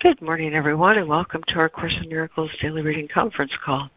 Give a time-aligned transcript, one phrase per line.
[0.00, 3.88] Good morning, everyone, and welcome to our Course in Miracles Daily Reading Conference call.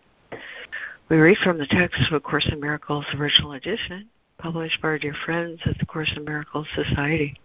[1.10, 4.98] We read from the text of A Course in Miracles Original Edition, published by our
[4.98, 7.38] dear friends at the Course in Miracles Society.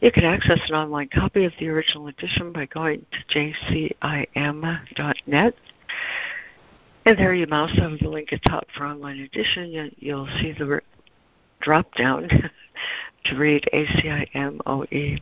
[0.00, 5.54] You can access an online copy of the original edition by going to jcim.net.
[7.06, 9.92] And there you mouse over the link at top for online edition.
[9.98, 10.80] You'll see the
[11.60, 12.28] drop down
[13.24, 15.20] to read ACIMOE.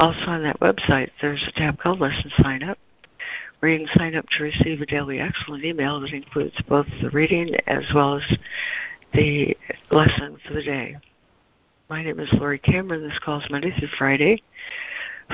[0.00, 2.78] Also on that website, there's a tab called Lesson Sign Up,
[3.58, 7.10] where you can sign up to receive a daily excellent email that includes both the
[7.10, 8.38] reading as well as
[9.12, 9.54] the
[9.90, 10.96] lesson for the day.
[11.90, 13.06] My name is Laurie Cameron.
[13.06, 14.42] This call is Monday through Friday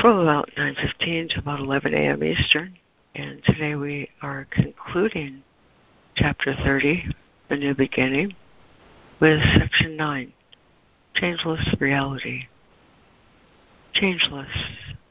[0.00, 2.24] from about 9.15 to about 11 a.m.
[2.24, 2.76] Eastern.
[3.14, 5.44] And today we are concluding
[6.16, 7.04] Chapter 30,
[7.50, 8.34] The New Beginning,
[9.20, 10.32] with Section 9,
[11.14, 12.48] Changeless Reality
[14.00, 14.48] changeless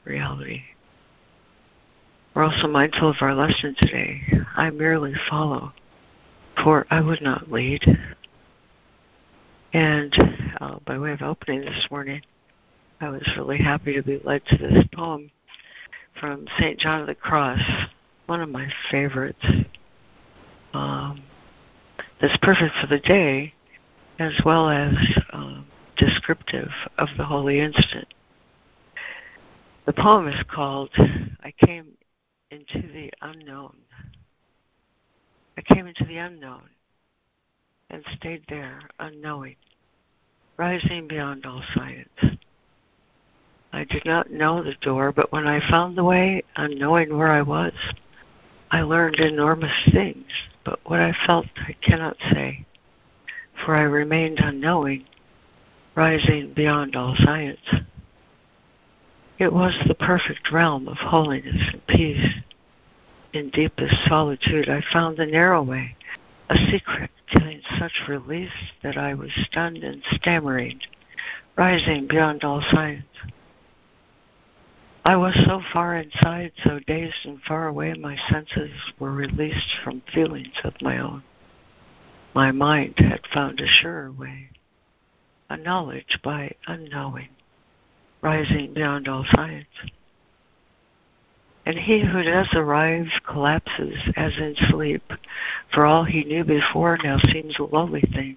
[0.04, 0.62] reality.
[2.34, 4.20] We're also mindful of our lesson today.
[4.56, 5.72] I merely follow,
[6.62, 7.82] for I would not lead.
[9.72, 10.14] And
[10.60, 12.22] uh, by way of opening this morning,
[13.00, 15.30] I was really happy to be led to this poem
[16.20, 16.78] from St.
[16.78, 17.60] John of the Cross,
[18.26, 19.44] one of my favorites.
[20.72, 21.22] Um,
[22.20, 23.54] that's perfect for the day
[24.18, 24.94] as well as
[25.32, 25.66] um,
[25.96, 28.08] descriptive of the holy instant.
[29.86, 30.90] The poem is called
[31.44, 31.92] I Came
[32.50, 33.76] into the Unknown.
[35.56, 36.68] I came into the unknown
[37.88, 39.54] and stayed there unknowing,
[40.56, 42.38] rising beyond all science.
[43.72, 47.42] I did not know the door, but when I found the way, unknowing where I
[47.42, 47.72] was,
[48.72, 50.26] I learned enormous things,
[50.64, 52.66] but what I felt I cannot say,
[53.64, 55.04] for I remained unknowing,
[55.94, 57.60] rising beyond all science.
[59.38, 62.36] It was the perfect realm of holiness and peace.
[63.34, 65.94] In deepest solitude, I found the narrow way,
[66.48, 70.80] a secret giving such release that I was stunned and stammering,
[71.54, 73.04] rising beyond all science.
[75.04, 80.02] I was so far inside, so dazed and far away, my senses were released from
[80.14, 81.22] feelings of my own.
[82.34, 84.48] My mind had found a surer way,
[85.50, 87.35] a knowledge by unknowing
[88.22, 89.66] rising beyond all science.
[91.64, 95.02] And he who does arrive collapses as in sleep,
[95.74, 98.36] for all he knew before now seems a lowly thing.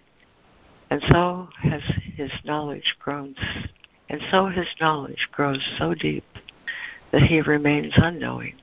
[0.89, 1.84] And so has
[2.16, 3.35] his knowledge grown,
[4.09, 6.25] and so his knowledge grows so deep
[7.12, 8.56] that he remains unknowing,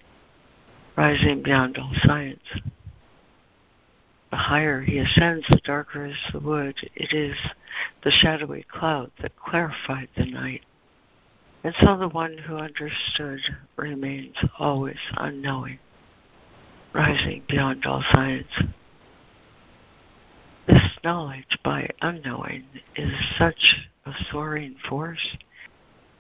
[0.97, 2.43] rising beyond all science.
[4.31, 6.75] The higher he ascends, the darker is the wood.
[6.97, 7.37] It is
[8.03, 10.66] the shadowy cloud that clarified the night.
[11.65, 13.41] And so the one who understood
[13.77, 15.79] remains always unknowing,
[16.93, 18.53] rising beyond all science.
[20.67, 25.37] This knowledge by unknowing is such a soaring force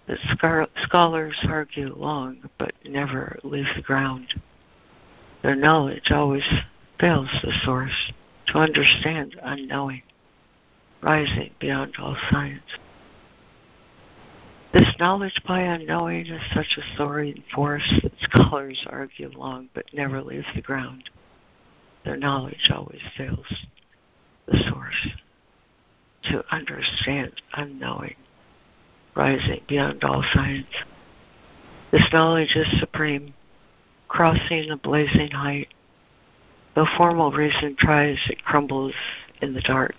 [0.06, 0.18] that
[0.84, 4.34] scholars argue long but never leave the ground.
[5.42, 6.44] Their knowledge always
[6.98, 8.12] fails the source
[8.48, 10.02] to understand unknowing,
[11.02, 12.62] rising beyond all science.
[14.76, 20.20] This knowledge by unknowing is such a soaring force that scholars argue long but never
[20.20, 21.08] leave the ground.
[22.04, 23.46] Their knowledge always fails
[24.44, 25.08] the source
[26.24, 28.16] to understand unknowing,
[29.14, 30.66] rising beyond all science.
[31.90, 33.32] This knowledge is supreme,
[34.08, 35.68] crossing a blazing height.
[36.74, 38.92] Though formal reason tries, it crumbles
[39.40, 39.96] in the dark.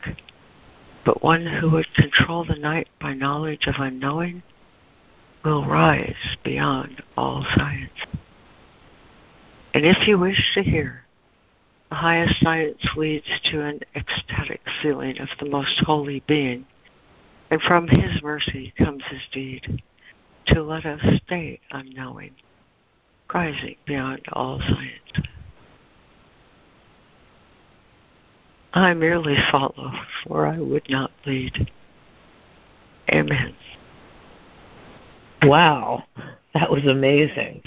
[1.03, 4.43] But one who would control the night by knowledge of unknowing
[5.43, 7.91] will rise beyond all science.
[9.73, 11.03] And if you wish to hear,
[11.89, 16.65] the highest science leads to an ecstatic feeling of the most holy being,
[17.49, 19.81] and from his mercy comes his deed
[20.47, 22.31] to let us stay unknowing,
[23.33, 25.27] rising beyond all science.
[28.73, 29.91] I merely follow,
[30.23, 31.71] for I would not lead.
[33.09, 33.55] Amen.
[35.43, 36.03] Wow,
[36.53, 37.61] that was amazing.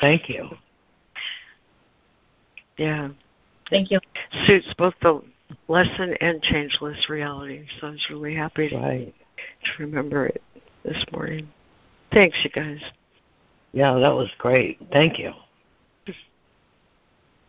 [0.00, 0.48] Thank you.
[2.76, 3.10] Yeah.
[3.68, 4.00] Thank you.
[4.46, 5.22] Suits both the
[5.68, 7.66] lesson and changeless reality.
[7.80, 9.14] So I was really happy to, right.
[9.64, 10.42] to remember it
[10.84, 11.48] this morning.
[12.12, 12.80] Thanks, you guys.
[13.72, 14.80] Yeah, that was great.
[14.90, 15.32] Thank you.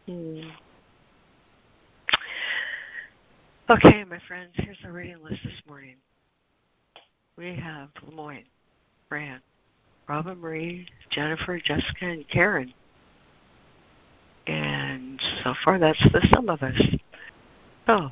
[0.05, 0.41] Hmm.
[3.69, 5.95] Okay, my friends, here's our reading list this morning.
[7.37, 8.43] We have Lemoyne,
[9.11, 9.41] Fran,
[10.07, 12.73] Robin Marie, Jennifer, Jessica, and Karen.
[14.47, 16.81] And so far, that's the sum of us.
[17.87, 18.09] So,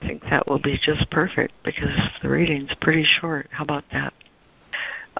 [0.00, 1.90] I think that will be just perfect because
[2.22, 3.48] the reading's pretty short.
[3.50, 4.14] How about that?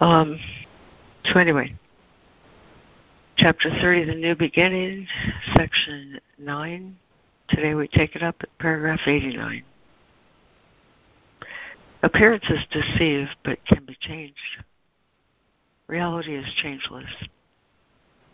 [0.01, 0.39] Um,
[1.25, 1.75] so, anyway,
[3.39, 5.09] chapter 30, The New Beginning,
[5.57, 6.97] section 9.
[7.49, 9.65] Today we take it up at paragraph 89.
[12.03, 14.39] Appearances deceive but can be changed.
[15.89, 17.11] Reality is changeless.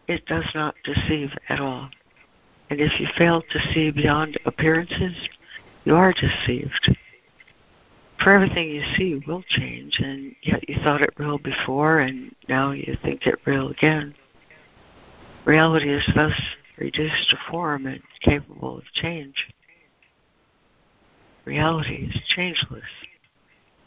[0.07, 1.89] It does not deceive at all.
[2.69, 5.29] And if you fail to see beyond appearances,
[5.85, 6.97] you are deceived.
[8.23, 12.73] For everything you see will change, and yet you thought it real before, and now
[12.73, 14.15] you think it real again.
[15.45, 16.39] Reality is thus
[16.79, 19.53] reduced to form and capable of change.
[21.45, 22.83] Reality is changeless.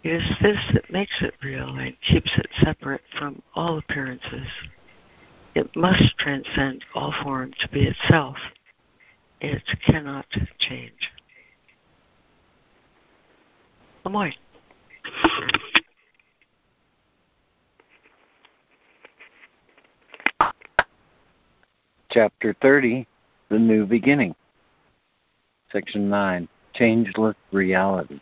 [0.07, 4.47] It is this that makes it real and keeps it separate from all appearances.
[5.53, 8.37] It must transcend all form to be itself.
[9.41, 10.25] It cannot
[10.59, 11.11] change.
[14.05, 14.33] Lemoyne.
[22.11, 23.05] Chapter 30
[23.49, 24.33] The New Beginning.
[25.69, 28.21] Section 9 Changeless Reality.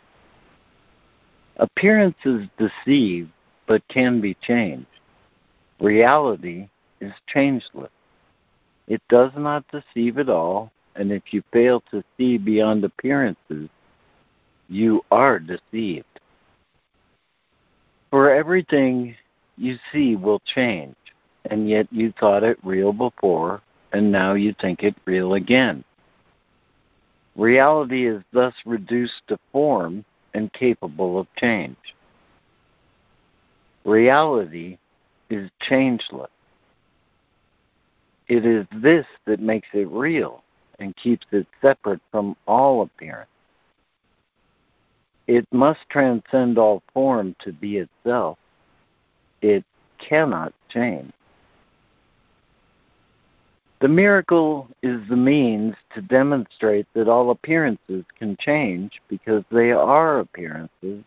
[1.58, 3.28] Appearances deceive
[3.66, 4.86] but can be changed.
[5.80, 6.68] Reality
[7.00, 7.90] is changeless.
[8.88, 13.68] It does not deceive at all, and if you fail to see beyond appearances,
[14.68, 16.06] you are deceived.
[18.10, 19.16] For everything
[19.56, 20.96] you see will change,
[21.50, 23.62] and yet you thought it real before,
[23.92, 25.84] and now you think it real again.
[27.34, 30.04] Reality is thus reduced to form
[30.36, 31.76] and capable of change.
[33.84, 34.76] Reality
[35.30, 36.30] is changeless.
[38.28, 40.42] It is this that makes it real
[40.78, 43.30] and keeps it separate from all appearance.
[45.26, 48.36] It must transcend all form to be itself.
[49.40, 49.64] It
[49.98, 51.12] cannot change.
[53.80, 60.18] The miracle is the means to demonstrate that all appearances can change because they are
[60.20, 61.04] appearances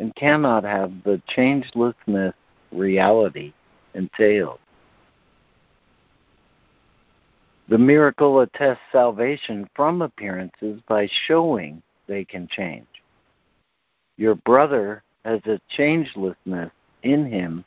[0.00, 2.32] and cannot have the changelessness
[2.72, 3.52] reality
[3.94, 4.58] entailed.
[7.68, 12.86] The miracle attests salvation from appearances by showing they can change.
[14.16, 16.70] Your brother has a changelessness
[17.02, 17.64] in him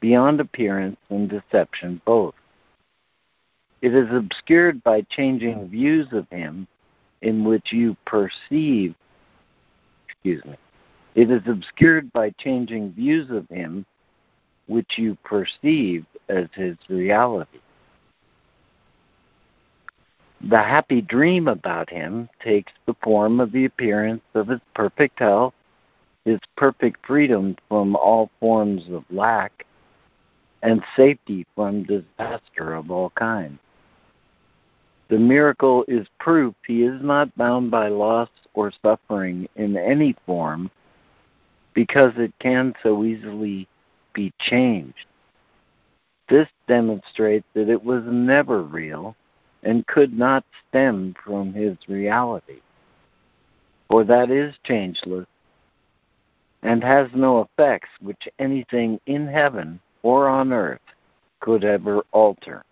[0.00, 2.34] beyond appearance and deception both.
[3.80, 6.66] It is obscured by changing views of him
[7.22, 8.94] in which you perceive,
[10.08, 10.56] excuse me,
[11.14, 13.86] it is obscured by changing views of him
[14.66, 17.60] which you perceive as his reality.
[20.40, 25.54] The happy dream about him takes the form of the appearance of his perfect health,
[26.24, 29.66] his perfect freedom from all forms of lack,
[30.62, 33.58] and safety from disaster of all kinds.
[35.08, 40.70] The miracle is proof he is not bound by loss or suffering in any form
[41.72, 43.66] because it can so easily
[44.12, 45.06] be changed.
[46.28, 49.16] This demonstrates that it was never real
[49.62, 52.60] and could not stem from his reality,
[53.88, 55.26] for that is changeless
[56.62, 60.80] and has no effects which anything in heaven or on earth
[61.40, 62.64] could ever alter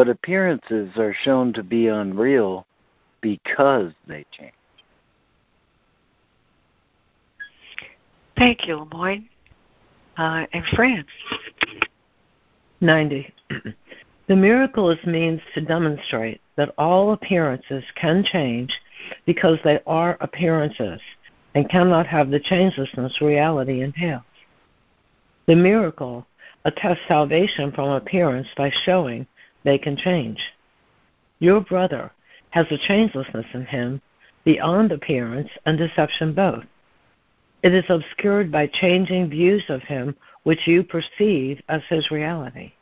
[0.00, 2.64] but appearances are shown to be unreal
[3.20, 4.54] because they change.
[8.34, 9.28] Thank you, Lemoyne.
[10.16, 11.04] Uh, and Fran.
[12.80, 13.30] 90.
[14.28, 18.72] the miracle is means to demonstrate that all appearances can change
[19.26, 21.02] because they are appearances
[21.54, 24.22] and cannot have the changelessness reality entails.
[25.46, 26.26] The miracle
[26.64, 29.26] attests salvation from appearance by showing
[29.64, 30.40] they can change.
[31.38, 32.10] Your brother
[32.50, 34.02] has a changelessness in him
[34.44, 36.64] beyond appearance and deception both.
[37.62, 42.72] It is obscured by changing views of him which you perceive as his reality.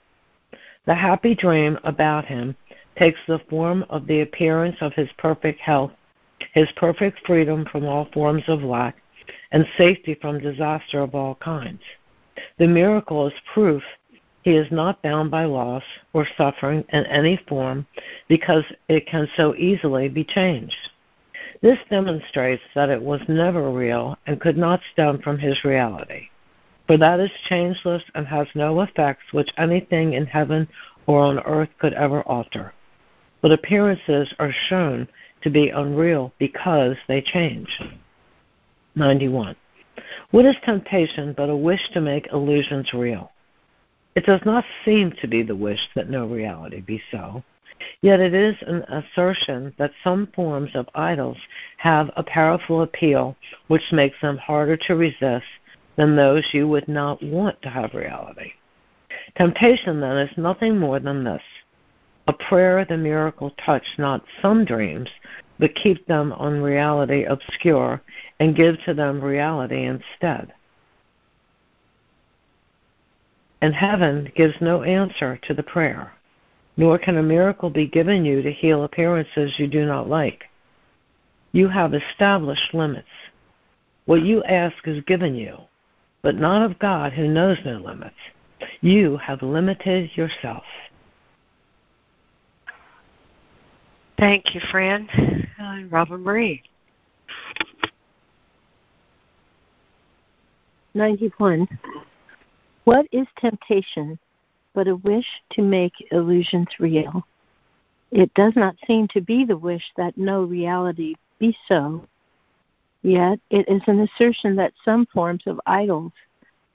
[0.86, 2.56] The happy dream about him
[2.96, 5.92] takes the form of the appearance of his perfect health,
[6.54, 8.96] his perfect freedom from all forms of lack,
[9.50, 11.82] and safety from disaster of all kinds.
[12.58, 13.82] The miracle is proof
[14.48, 15.82] he is not bound by loss
[16.14, 17.86] or suffering in any form
[18.28, 20.88] because it can so easily be changed.
[21.60, 26.30] This demonstrates that it was never real and could not stem from his reality,
[26.86, 30.66] for that is changeless and has no effects which anything in heaven
[31.06, 32.72] or on earth could ever alter.
[33.42, 35.08] But appearances are shown
[35.42, 37.68] to be unreal because they change.
[38.94, 39.56] 91.
[40.30, 43.30] What is temptation but a wish to make illusions real?
[44.18, 47.44] It does not seem to be the wish that no reality be so,
[48.00, 51.38] Yet it is an assertion that some forms of idols
[51.76, 53.36] have a powerful appeal
[53.68, 55.46] which makes them harder to resist
[55.94, 58.54] than those you would not want to have reality.
[59.36, 61.42] Temptation, then, is nothing more than this
[62.26, 65.08] a prayer the miracle touch not some dreams,
[65.60, 68.02] but keep them on reality obscure
[68.40, 70.52] and give to them reality instead.
[73.60, 76.12] And heaven gives no answer to the prayer
[76.78, 80.44] nor can a miracle be given you to heal appearances you do not like.
[81.50, 83.08] You have established limits.
[84.06, 85.58] What you ask is given you,
[86.22, 88.14] but not of God who knows no limits.
[88.80, 90.62] You have limited yourself.
[94.16, 95.08] Thank you, Fran.
[95.60, 96.62] Uh, Robin Marie.
[100.94, 101.66] 91.
[102.88, 104.18] What is temptation
[104.72, 107.22] but a wish to make illusions real.
[108.10, 112.06] It does not seem to be the wish that no reality be so,
[113.02, 116.12] yet it is an assertion that some forms of idols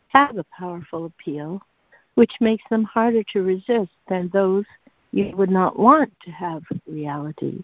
[0.09, 1.59] have a powerful appeal,
[2.13, 4.65] which makes them harder to resist than those
[5.13, 7.63] you would not want to have reality.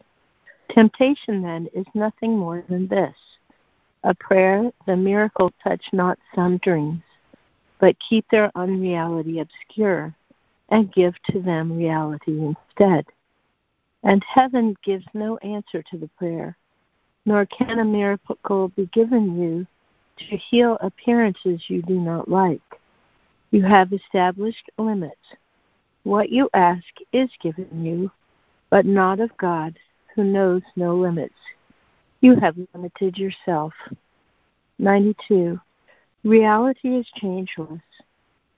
[0.71, 3.15] Temptation, then, is nothing more than this
[4.03, 7.03] a prayer, the miracle touch not some dreams,
[7.79, 10.13] but keep their unreality obscure
[10.69, 13.05] and give to them reality instead.
[14.03, 16.57] And heaven gives no answer to the prayer,
[17.25, 19.67] nor can a miracle be given you
[20.17, 22.61] to heal appearances you do not like.
[23.51, 25.15] You have established limits.
[26.03, 28.11] What you ask is given you,
[28.69, 29.77] but not of God,
[30.15, 31.35] who knows no limits.
[32.21, 33.73] You have limited yourself.
[34.77, 35.59] 92.
[36.23, 37.81] Reality is changeless.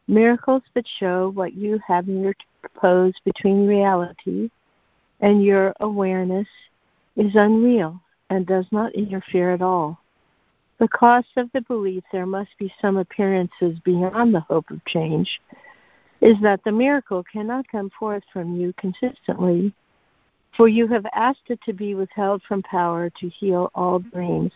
[0.07, 4.49] Miracles that show what you have interposed between reality
[5.19, 6.47] and your awareness
[7.15, 9.99] is unreal and does not interfere at all.
[10.79, 15.39] The cost of the belief there must be some appearances beyond the hope of change
[16.21, 19.73] is that the miracle cannot come forth from you consistently,
[20.55, 24.51] for you have asked it to be withheld from power to heal all dreams.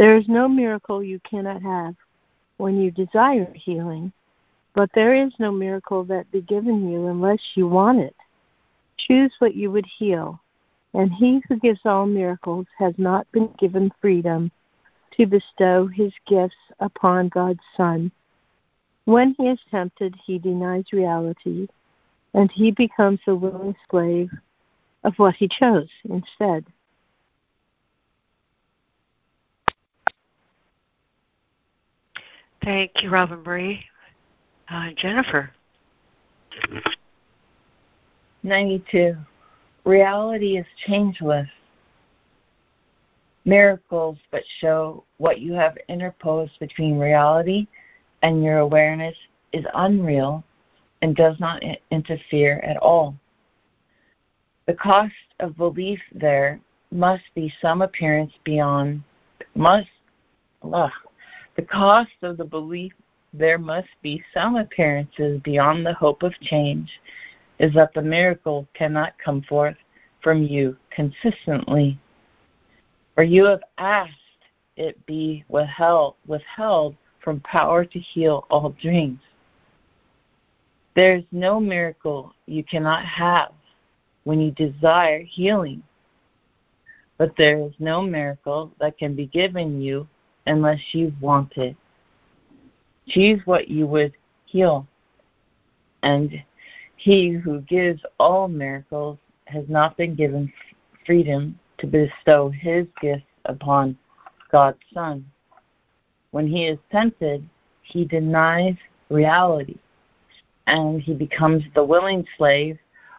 [0.00, 1.94] There is no miracle you cannot have
[2.56, 4.12] when you desire healing
[4.74, 8.14] but there is no miracle that be given you unless you want it.
[8.96, 10.40] Choose what you would heal,
[10.94, 14.50] and he who gives all miracles has not been given freedom
[15.16, 18.12] to bestow his gifts upon God's Son.
[19.06, 21.66] When he is tempted, he denies reality,
[22.34, 24.30] and he becomes a willing slave
[25.02, 26.64] of what he chose instead.
[32.62, 33.84] Thank you, Robin Marie.
[34.68, 35.50] Uh, Jennifer.
[38.42, 39.16] 92.
[39.84, 41.48] Reality is changeless.
[43.44, 47.66] Miracles but show what you have interposed between reality
[48.22, 49.16] and your awareness
[49.52, 50.44] is unreal
[51.02, 53.16] and does not interfere at all.
[54.66, 56.60] The cost of belief there
[56.92, 59.02] must be some appearance beyond
[59.54, 59.88] must
[60.62, 60.92] ugh,
[61.56, 62.92] the cost of the belief
[63.32, 66.90] there must be some appearances beyond the hope of change,
[67.58, 69.76] is that the miracle cannot come forth
[70.22, 71.98] from you consistently.
[73.14, 74.14] For you have asked
[74.76, 79.20] it be withheld, withheld from power to heal all dreams.
[80.96, 83.52] There is no miracle you cannot have
[84.24, 85.82] when you desire healing,
[87.18, 90.08] but there is no miracle that can be given you
[90.46, 91.76] unless you want it.
[93.08, 94.12] Choose what you would
[94.46, 94.86] heal.
[96.02, 96.42] And
[96.96, 100.52] he who gives all miracles has not been given
[101.06, 103.96] freedom to bestow his gifts upon
[104.52, 105.24] God's Son.
[106.30, 107.48] When he is tempted,
[107.82, 108.76] he denies
[109.08, 109.78] reality
[110.66, 112.78] and he becomes the willing slave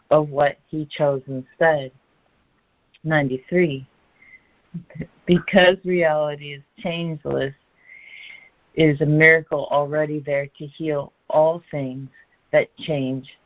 [0.10, 1.92] of what he chose instead.
[3.04, 3.86] 93.
[5.26, 7.54] Because reality is changeless,
[8.76, 12.10] is a miracle already there to heal all things
[12.52, 13.38] that change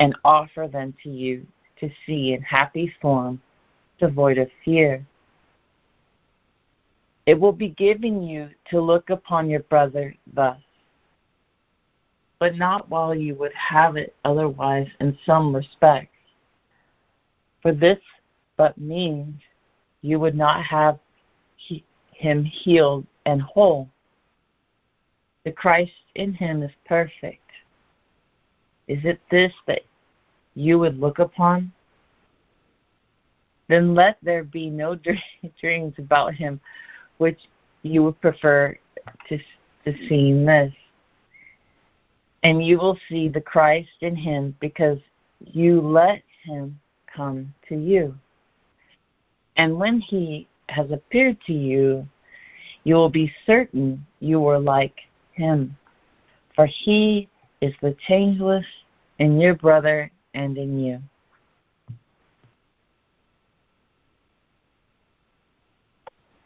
[0.00, 1.46] and offer them to you
[1.80, 3.40] to see in happy form,
[3.98, 5.04] devoid of fear.
[7.26, 10.58] It will be given you to look upon your brother thus,
[12.38, 16.12] but not while you would have it otherwise in some respects.
[17.62, 17.98] For this
[18.56, 19.40] but means
[20.02, 20.98] you would not have
[21.56, 23.88] he, him healed and whole.
[25.44, 27.42] The Christ in him is perfect.
[28.88, 29.82] Is it this that
[30.54, 31.72] you would look upon?
[33.68, 34.96] Then let there be no
[35.60, 36.60] dreams about him
[37.18, 37.40] which
[37.82, 38.76] you would prefer
[39.28, 39.38] to,
[39.84, 40.72] to seeing this.
[42.42, 44.98] And you will see the Christ in him because
[45.40, 46.78] you let him
[47.12, 48.14] come to you.
[49.56, 52.06] And when he has appeared to you,
[52.84, 54.94] you will be certain you were like
[55.32, 55.76] him.
[56.54, 57.28] For he
[57.60, 58.66] is the changeless
[59.18, 61.00] in your brother and in you.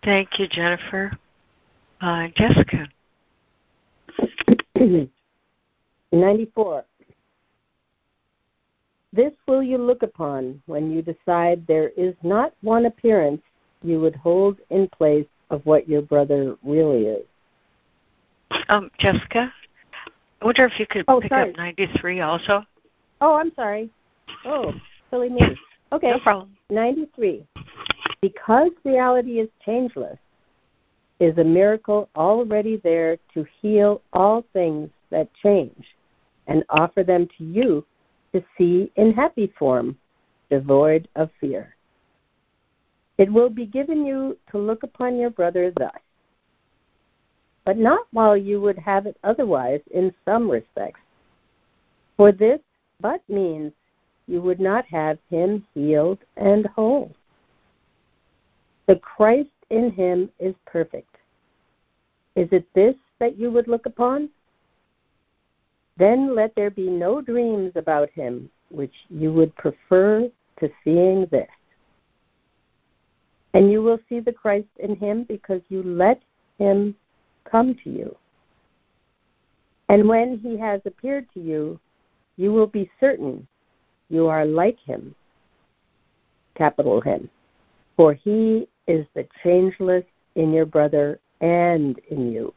[0.02, 1.12] Thank you, Jennifer.
[2.00, 2.88] Uh, Jessica.
[6.12, 6.84] 94.
[9.12, 13.42] This will you look upon when you decide there is not one appearance
[13.82, 17.24] you would hold in place of what your brother really is.
[18.68, 19.52] Um, Jessica,
[20.40, 21.50] I wonder if you could oh, pick sorry.
[21.50, 22.64] up 93 also.
[23.20, 23.90] Oh, I'm sorry.
[24.44, 24.72] Oh,
[25.10, 25.40] silly me.
[25.92, 26.12] Okay.
[26.12, 26.56] No problem.
[26.70, 27.44] 93.
[28.22, 30.18] Because reality is changeless,
[31.18, 35.84] is a miracle already there to heal all things that change
[36.46, 37.84] and offer them to you
[38.32, 39.96] to see in happy form,
[40.50, 41.74] devoid of fear.
[43.18, 46.00] It will be given you to look upon your brother thus,
[47.64, 51.00] but not while you would have it otherwise in some respects.
[52.16, 52.60] For this
[53.00, 53.72] but means
[54.26, 57.12] you would not have him healed and whole.
[58.86, 61.16] The Christ in him is perfect.
[62.36, 64.30] Is it this that you would look upon?
[66.00, 71.50] Then let there be no dreams about him which you would prefer to seeing this.
[73.52, 76.22] And you will see the Christ in him because you let
[76.58, 76.94] him
[77.44, 78.16] come to you.
[79.90, 81.78] And when he has appeared to you,
[82.38, 83.46] you will be certain
[84.08, 85.14] you are like him,
[86.54, 87.28] capital him,
[87.98, 92.54] for he is the changeless in your brother and in you.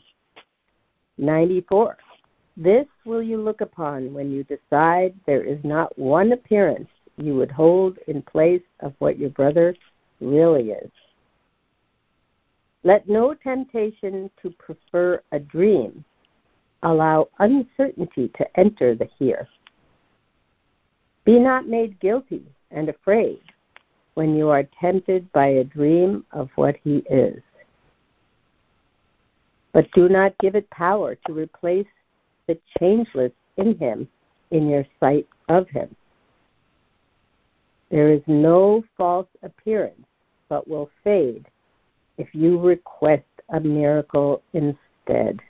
[1.20, 1.96] 94.
[2.56, 7.50] This will you look upon when you decide there is not one appearance you would
[7.50, 9.74] hold in place of what your brother
[10.20, 10.90] really is.
[12.82, 16.04] Let no temptation to prefer a dream
[16.82, 19.46] allow uncertainty to enter the here.
[21.24, 23.40] Be not made guilty and afraid
[24.14, 27.42] when you are tempted by a dream of what he is.
[29.72, 31.86] But do not give it power to replace
[32.46, 34.08] the changeless in him
[34.50, 35.94] in your sight of him.
[37.90, 40.06] There is no false appearance,
[40.48, 41.46] but will fade
[42.18, 45.40] if you request a miracle instead.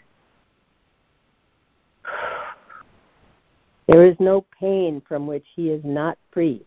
[3.86, 6.64] There is no pain from which he is not free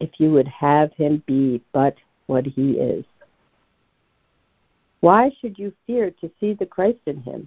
[0.00, 3.04] if you would have him be but what he is.
[5.04, 7.46] Why should you fear to see the Christ in him?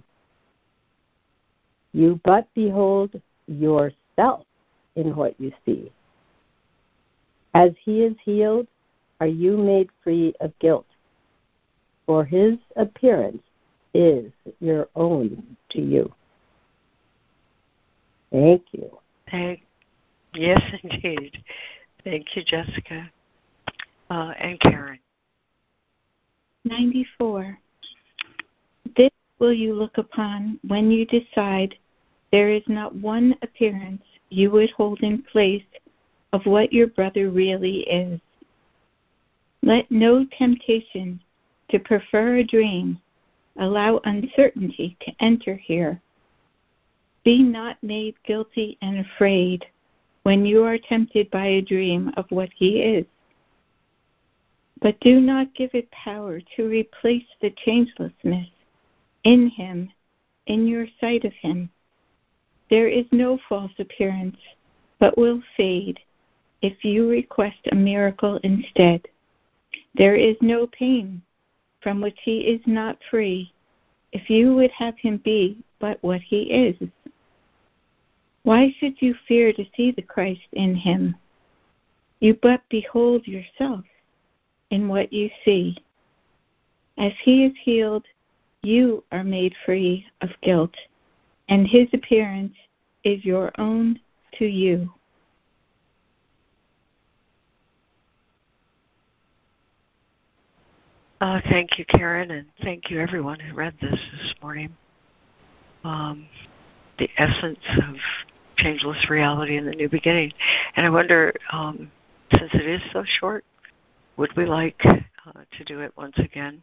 [1.92, 4.46] You but behold yourself
[4.94, 5.90] in what you see.
[7.54, 8.68] As he is healed,
[9.18, 10.86] are you made free of guilt?
[12.06, 13.42] For his appearance
[13.92, 16.14] is your own to you.
[18.30, 18.96] Thank you.
[19.32, 19.62] Thank,
[20.32, 21.42] yes, indeed.
[22.04, 23.10] Thank you, Jessica.
[24.10, 25.00] Uh, and Karen.
[26.68, 27.58] 94.
[28.96, 31.74] This will you look upon when you decide
[32.30, 35.64] there is not one appearance you would hold in place
[36.32, 38.20] of what your brother really is.
[39.62, 41.20] Let no temptation
[41.70, 43.00] to prefer a dream
[43.58, 46.00] allow uncertainty to enter here.
[47.24, 49.66] Be not made guilty and afraid
[50.22, 53.06] when you are tempted by a dream of what he is.
[54.80, 58.48] But do not give it power to replace the changelessness
[59.24, 59.90] in him,
[60.46, 61.70] in your sight of him.
[62.70, 64.36] There is no false appearance,
[64.98, 66.00] but will fade
[66.62, 69.08] if you request a miracle instead.
[69.94, 71.22] There is no pain
[71.80, 73.52] from which he is not free
[74.12, 76.76] if you would have him be but what he is.
[78.42, 81.16] Why should you fear to see the Christ in him?
[82.20, 83.84] You but behold yourself
[84.70, 85.76] in what you see.
[86.98, 88.04] As he is healed,
[88.62, 90.74] you are made free of guilt,
[91.48, 92.54] and his appearance
[93.04, 94.00] is your own
[94.34, 94.92] to you.
[101.20, 104.74] Uh, thank you, Karen, and thank you everyone who read this this morning.
[105.82, 106.28] Um,
[106.98, 107.96] the essence of
[108.56, 110.32] changeless reality in the new beginning.
[110.76, 111.90] And I wonder, um,
[112.32, 113.44] since it is so short,
[114.18, 116.62] would we like uh, to do it once again,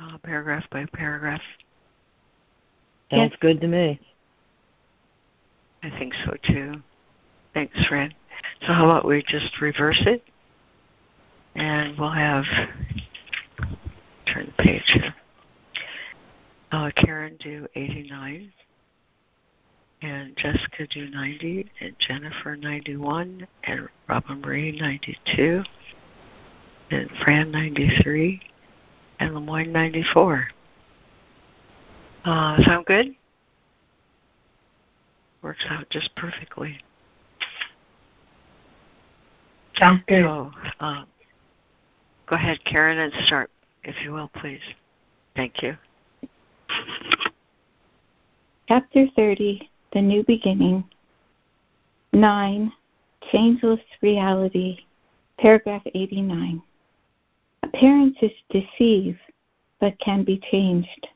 [0.00, 1.42] uh, paragraph by paragraph?
[3.10, 3.38] Sounds yes.
[3.40, 4.00] good to me.
[5.82, 6.74] I think so too.
[7.54, 8.14] Thanks, Fran.
[8.60, 10.22] So how about we just reverse it,
[11.56, 12.44] and we'll have
[14.26, 15.14] turn the page here.
[16.70, 18.52] Uh, Karen do 89,
[20.02, 25.62] and Jessica do 90, and Jennifer 91, and Robin Marie 92,
[26.90, 28.40] and Fran 93,
[29.20, 30.48] and Lemoyne 94.
[32.24, 33.14] Uh, sound good?
[35.42, 36.78] Works out just perfectly.
[39.76, 40.24] Sounds good.
[40.24, 41.04] So, uh,
[42.26, 43.50] go ahead, Karen, and start,
[43.84, 44.60] if you will, please.
[45.36, 45.76] Thank you.
[48.66, 50.84] Chapter 30 The New Beginning.
[52.12, 52.72] 9.
[53.30, 54.80] Changeless Reality.
[55.38, 56.62] Paragraph 89.
[57.74, 59.18] Appearances deceive,
[59.78, 61.06] but can be changed.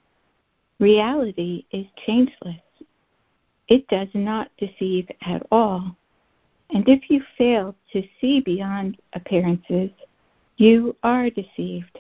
[0.79, 2.61] Reality is changeless.
[3.69, 5.97] It does not deceive at all.
[6.69, 9.91] And if you fail to see beyond appearances,
[10.59, 11.99] you are deceived.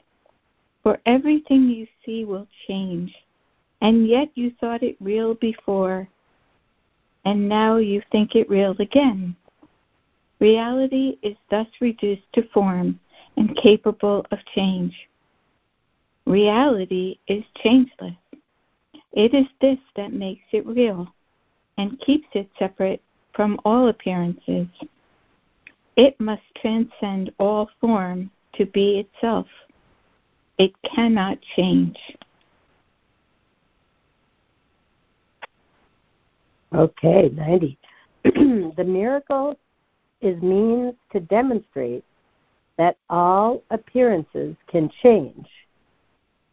[0.83, 3.15] For everything you see will change,
[3.81, 6.07] and yet you thought it real before,
[7.25, 9.35] and now you think it real again.
[10.41, 13.01] Reality is thus reduced to form
[13.37, 14.95] and capable of change.
[16.27, 18.15] Reality is changeless.
[19.13, 21.13] It is this that makes it real
[21.79, 23.03] and keeps it separate
[23.35, 24.67] from all appearances.
[25.97, 29.47] It must transcend all form to be itself.
[30.59, 31.99] It cannot change.
[36.75, 37.79] Okay, 90.
[38.25, 39.59] the miracle
[40.23, 42.05] is means to demonstrate
[42.79, 45.47] that all appearances can change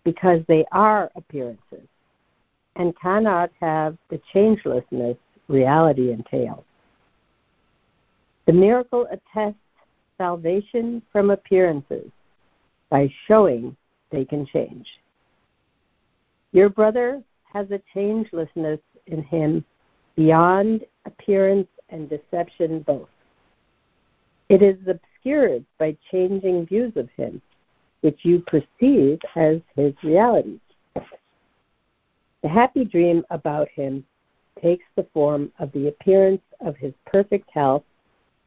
[0.03, 1.87] because they are appearances
[2.75, 6.63] and cannot have the changelessness reality entails.
[8.45, 9.59] The miracle attests
[10.17, 12.11] salvation from appearances
[12.89, 13.75] by showing
[14.11, 14.87] they can change.
[16.51, 17.21] Your brother
[17.53, 19.63] has a changelessness in him
[20.15, 23.09] beyond appearance and deception both.
[24.49, 24.77] It is
[25.19, 27.41] obscured by changing views of him,
[28.01, 30.59] which you perceive as his reality.
[32.41, 34.05] The happy dream about him
[34.61, 37.83] takes the form of the appearance of his perfect health,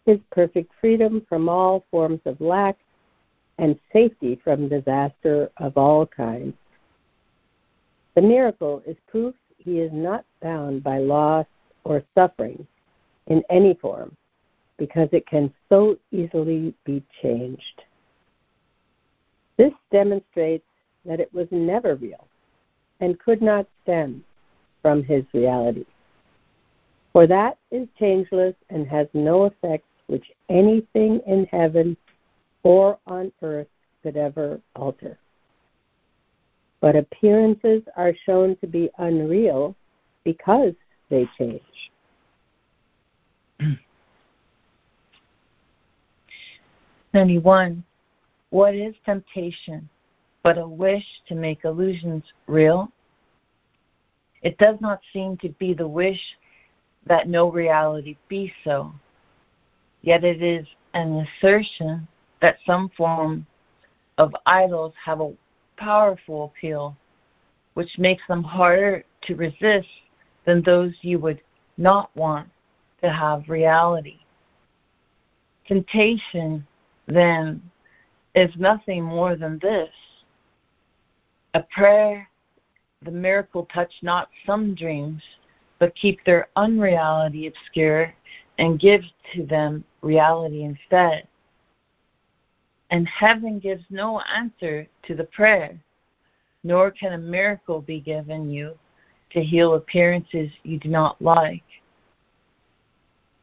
[0.07, 2.79] his perfect freedom from all forms of lack,
[3.59, 6.55] and safety from disaster of all kinds.
[8.15, 11.47] The miracle is proof he is not bound by loss
[11.85, 12.67] or suffering
[13.27, 14.17] in any form
[14.83, 17.83] because it can so easily be changed.
[19.57, 20.67] This demonstrates
[21.05, 22.27] that it was never real
[22.99, 24.25] and could not stem
[24.83, 25.85] from his reality.
[27.13, 31.97] For that is changeless and has no effects which anything in heaven
[32.65, 33.69] or on earth
[34.03, 35.17] could ever alter.
[36.81, 39.77] But appearances are shown to be unreal
[40.25, 40.75] because
[41.09, 41.63] they change.
[47.13, 47.85] 91.
[48.51, 49.89] What is temptation
[50.43, 52.91] but a wish to make illusions real?
[54.43, 56.21] It does not seem to be the wish
[57.07, 58.93] that no reality be so,
[60.03, 62.07] yet it is an assertion
[62.41, 63.47] that some form
[64.19, 65.33] of idols have a
[65.77, 66.97] powerful appeal,
[67.75, 69.89] which makes them harder to resist
[70.45, 71.41] than those you would
[71.77, 72.49] not want
[73.03, 74.19] to have reality.
[75.67, 76.67] Temptation,
[77.07, 77.63] then,
[78.35, 79.91] is nothing more than this
[81.55, 82.29] a prayer,
[83.05, 85.23] the miracle touch not some dreams,
[85.79, 88.15] but keep their unreality obscure
[88.59, 89.03] and give
[89.35, 91.27] to them reality instead.
[92.91, 95.79] And heaven gives no answer to the prayer,
[96.63, 98.79] nor can a miracle be given you
[99.31, 101.65] to heal appearances you do not like.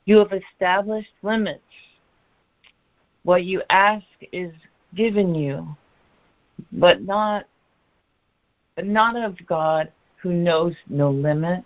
[0.06, 1.62] You have established limits.
[3.24, 4.54] What you ask is
[4.96, 5.76] given you.
[6.72, 7.46] but not
[8.84, 11.66] not of God who knows no limits.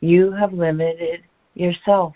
[0.00, 1.22] You have limited
[1.54, 2.14] yourself.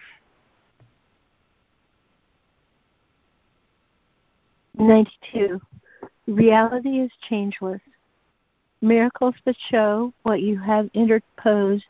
[4.78, 5.60] 92.
[6.26, 7.80] Reality is changeless.
[8.80, 11.84] Miracles that show what you have interposed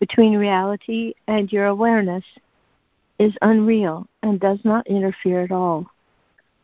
[0.00, 2.24] between reality and your awareness
[3.18, 5.86] is unreal and does not interfere at all.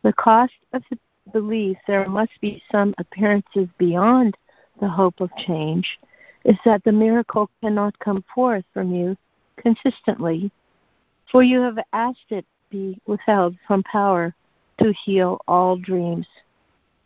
[0.03, 0.97] The cost of the
[1.31, 4.37] belief there must be some appearances beyond
[4.79, 5.99] the hope of change
[6.43, 9.17] is that the miracle cannot come forth from you
[9.57, 10.51] consistently,
[11.31, 14.33] for you have asked it be withheld from power
[14.79, 16.27] to heal all dreams.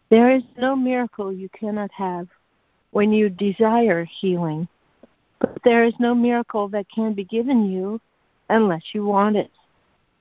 [0.10, 2.28] There is no miracle you cannot have
[2.92, 4.68] when you desire healing,
[5.40, 8.02] but there is no miracle that can be given you
[8.50, 9.52] unless you want it.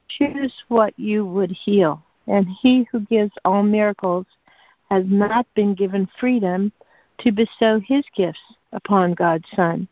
[0.09, 4.27] Choose what you would heal, and he who gives all miracles
[4.91, 6.73] has not been given freedom
[7.19, 8.41] to bestow his gifts
[8.73, 9.89] upon God's Son.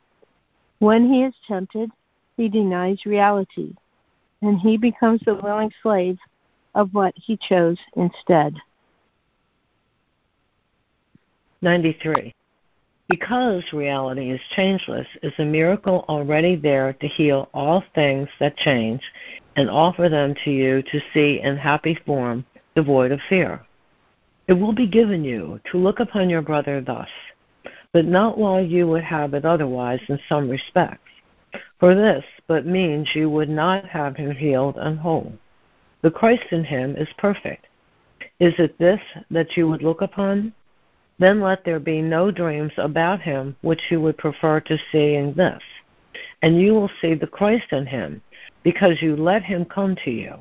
[0.79, 1.91] When he is tempted,
[2.37, 3.75] he denies reality,
[4.43, 6.19] and he becomes the willing slave
[6.75, 8.55] of what he chose instead.
[11.63, 12.36] 93.
[13.09, 19.01] Because reality is changeless, is a miracle already there to heal all things that change
[19.55, 23.65] and offer them to you to see in happy form, devoid of fear.
[24.49, 27.09] It will be given you to look upon your brother thus,
[27.93, 31.09] but not while you would have it otherwise in some respects.
[31.79, 35.33] For this but means you would not have him healed and whole.
[36.03, 37.67] The Christ in him is perfect.
[38.41, 40.53] Is it this that you would look upon?
[41.19, 45.63] Then let there be no dreams about him which you would prefer to seeing this.
[46.43, 48.21] And you will see the Christ in him,
[48.63, 50.35] because you let him come to you.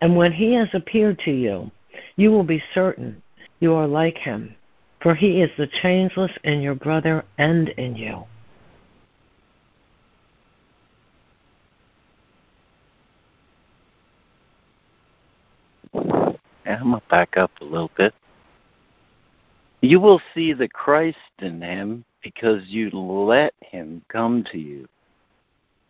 [0.00, 1.70] And when he has appeared to you,
[2.16, 3.22] you will be certain
[3.60, 4.54] you are like him,
[5.02, 8.24] for he is the changeless in your brother and in you.
[15.94, 18.14] I'm going to back up a little bit.
[19.82, 24.86] You will see the Christ in him because you let him come to you.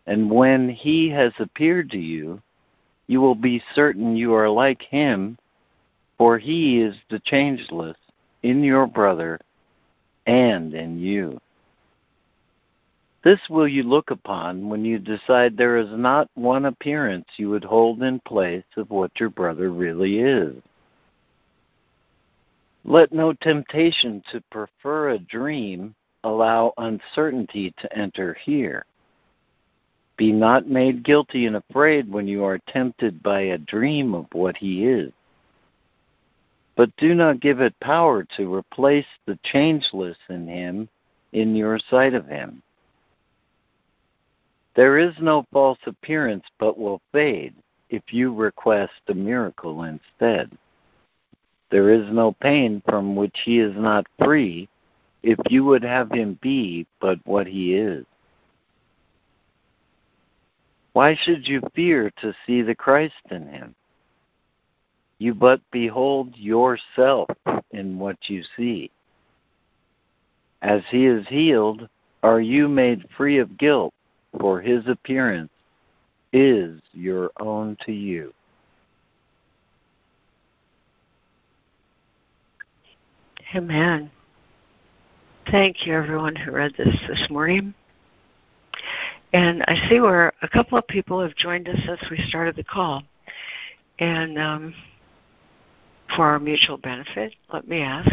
[0.07, 2.41] And when he has appeared to you,
[3.07, 5.37] you will be certain you are like him,
[6.17, 7.97] for he is the changeless
[8.43, 9.39] in your brother
[10.25, 11.39] and in you.
[13.23, 17.63] This will you look upon when you decide there is not one appearance you would
[17.63, 20.55] hold in place of what your brother really is.
[22.83, 28.85] Let no temptation to prefer a dream allow uncertainty to enter here.
[30.17, 34.57] Be not made guilty and afraid when you are tempted by a dream of what
[34.57, 35.11] he is.
[36.75, 40.89] But do not give it power to replace the changeless in him
[41.33, 42.61] in your sight of him.
[44.75, 47.53] There is no false appearance but will fade
[47.89, 50.57] if you request a miracle instead.
[51.71, 54.67] There is no pain from which he is not free
[55.23, 58.05] if you would have him be but what he is.
[60.93, 63.73] Why should you fear to see the Christ in him?
[65.19, 67.29] You but behold yourself
[67.71, 68.91] in what you see.
[70.61, 71.87] As he is healed,
[72.21, 73.93] are you made free of guilt,
[74.39, 75.51] for his appearance
[76.33, 78.33] is your own to you.
[83.53, 84.09] Amen.
[85.49, 87.73] Thank you, everyone who read this this morning.
[89.33, 92.63] And I see where a couple of people have joined us since we started the
[92.63, 93.03] call.
[93.99, 94.73] And um,
[96.15, 98.09] for our mutual benefit, let me ask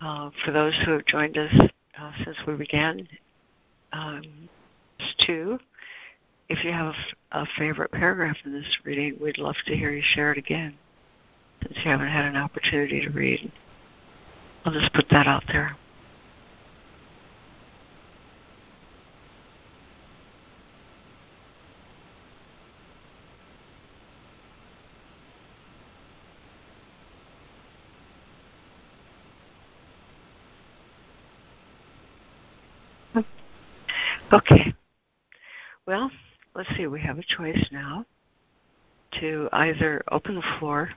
[0.00, 1.52] uh, for those who have joined us
[2.00, 3.06] uh, since we began,
[3.92, 4.22] um,
[5.26, 5.58] two,
[6.48, 6.94] if you have
[7.32, 10.74] a favorite paragraph in this reading, we'd love to hear you share it again
[11.62, 13.52] since you haven't had an opportunity to read.
[14.64, 15.76] I'll just put that out there.
[34.32, 34.74] Okay.
[35.86, 36.10] Well,
[36.54, 36.86] let's see.
[36.86, 38.06] We have a choice now
[39.20, 40.90] to either open the floor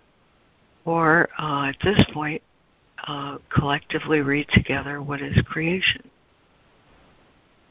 [0.86, 2.42] or uh, at this point
[3.08, 6.10] uh, collectively read together what is creation.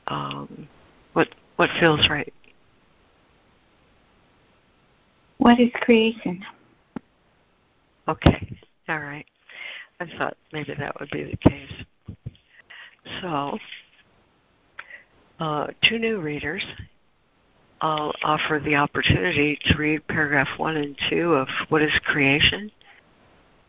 [0.07, 0.69] Um,
[1.15, 2.33] what what feels right?
[5.39, 6.45] What is creation?
[8.07, 8.59] Okay,
[8.89, 9.27] all right.
[10.01, 11.73] I thought maybe that would be the case.
[13.23, 13.59] So,
[15.41, 16.65] uh, two new readers.
[17.81, 22.71] I'll offer the opportunity to read paragraph one and two of What is Creation.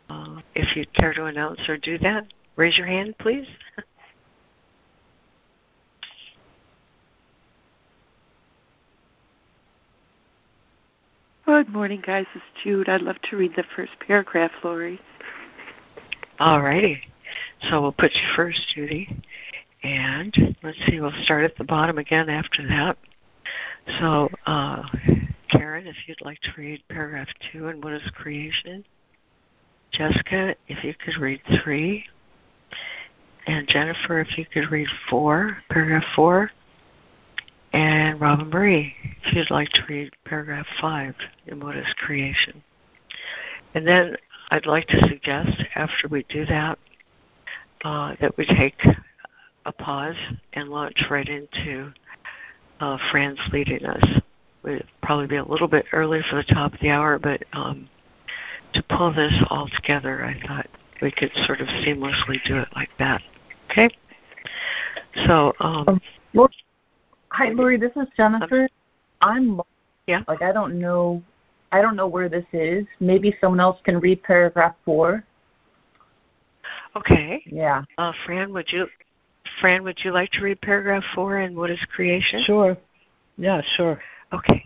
[0.10, 3.48] Uh, if you'd care to announce or do that, raise your hand, please.
[11.46, 12.26] Good morning, guys.
[12.34, 12.90] It's Jude.
[12.90, 15.00] I'd love to read the first paragraph, Laurie.
[16.40, 17.02] All righty.
[17.70, 19.16] So we'll put you first, Judy.
[19.84, 22.98] And let's see, we'll start at the bottom again after that.
[24.00, 24.82] So, uh,
[25.52, 28.84] Karen, if you'd like to read paragraph two and what is creation.
[29.92, 32.06] Jessica, if you could read three.
[33.48, 36.52] And Jennifer, if you could read four, paragraph four.
[37.74, 38.94] And Robin Marie,
[39.24, 41.14] if you'd like to read paragraph five
[41.46, 42.64] is Creation.
[43.74, 44.16] And then
[44.50, 46.80] I'd like to suggest after we do that,
[47.84, 48.82] uh, that we take
[49.66, 50.16] a pause
[50.54, 51.92] and launch right into
[52.80, 54.22] uh, Fran's leading us.
[54.64, 57.90] Would probably be a little bit early for the top of the hour, but um,
[58.76, 60.68] to pull this all together, I thought
[61.02, 63.22] we could sort of seamlessly do it like that.
[63.70, 63.90] Okay.
[65.28, 66.50] So, um, um
[67.30, 67.78] Hi, Laurie.
[67.78, 68.70] This is Jennifer.
[69.22, 69.60] I'm
[70.08, 70.24] yeah.
[70.28, 71.22] Like I don't know.
[71.72, 72.86] I don't know where this is.
[73.00, 75.24] Maybe someone else can read paragraph four.
[76.96, 77.44] Okay.
[77.46, 77.84] Yeah.
[77.98, 78.88] Uh, Fran, would you,
[79.60, 82.42] Fran, would you like to read paragraph four and what is creation?
[82.46, 82.78] Sure.
[83.38, 84.00] Yeah, sure.
[84.32, 84.64] Okay.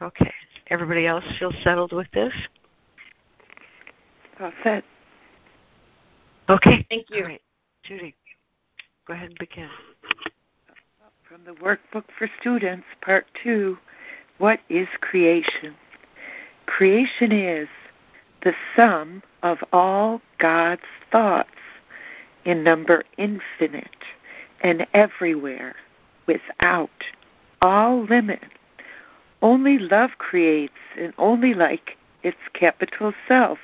[0.00, 0.32] Okay.
[0.68, 2.32] Everybody else feel settled with this?
[4.40, 4.84] All set.
[6.48, 6.86] Okay.
[6.88, 7.22] Thank you.
[7.22, 7.42] All right.
[7.82, 8.14] Judy,
[9.06, 9.68] go ahead and begin.
[11.28, 13.76] From the Workbook for Students, Part 2
[14.38, 15.74] What is Creation?
[16.66, 17.68] Creation is
[18.44, 21.48] the sum of all God's thoughts
[22.44, 24.04] in number infinite
[24.62, 25.74] and everywhere
[26.26, 26.90] without
[27.60, 28.44] all limit.
[29.42, 33.58] Only love creates and only like its capital self.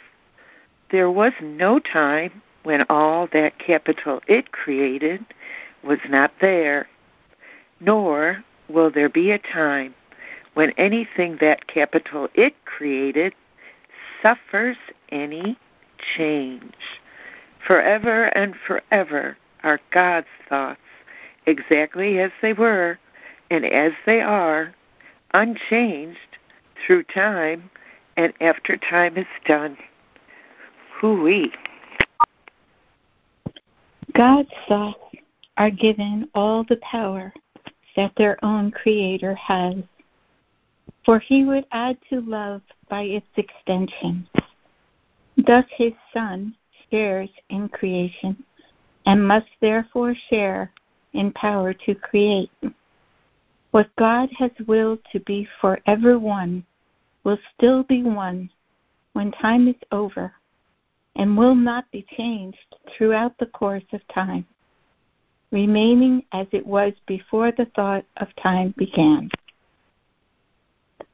[0.90, 5.24] There was no time when all that capital it created
[5.82, 6.88] was not there
[7.80, 9.94] nor will there be a time
[10.54, 13.34] when anything that capital it created
[14.22, 14.76] suffers
[15.10, 15.58] any
[16.16, 16.74] change.
[17.66, 20.80] Forever and forever are God's thoughts
[21.46, 22.98] exactly as they were
[23.50, 24.74] and as they are,
[25.34, 26.38] unchanged
[26.86, 27.70] through time
[28.16, 29.76] and after time is done.
[31.04, 31.52] Hooey.
[34.14, 35.04] God's thoughts
[35.58, 37.30] are given all the power
[37.94, 39.74] that their own Creator has.
[41.04, 44.26] For he would add to love by its extension.
[45.36, 46.54] Thus his Son
[46.90, 48.42] shares in creation
[49.04, 50.72] and must therefore share
[51.12, 52.50] in power to create.
[53.72, 56.64] What God has willed to be forever one
[57.24, 58.48] will still be one
[59.12, 60.32] when time is over
[61.16, 64.46] and will not be changed throughout the course of time
[65.54, 69.30] remaining as it was before the thought of time began.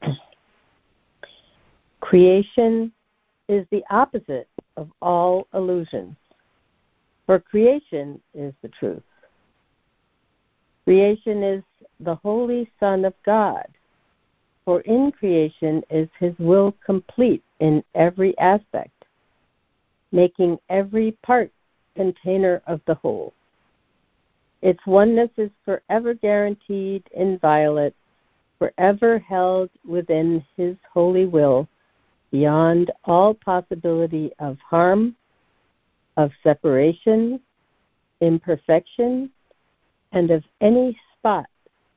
[2.00, 2.90] Creation
[3.50, 6.16] is the opposite of all illusions,
[7.26, 9.02] for creation is the truth.
[10.84, 11.62] Creation is
[12.00, 13.66] the Holy Son of God,
[14.64, 18.99] for in creation is his will complete in every aspect,
[20.12, 21.51] making every part
[21.94, 23.33] container of the whole.
[24.62, 27.94] Its oneness is forever guaranteed, inviolate,
[28.59, 31.66] forever held within His holy will,
[32.31, 35.16] beyond all possibility of harm,
[36.16, 37.40] of separation,
[38.20, 39.31] imperfection,
[40.12, 41.46] and of any spot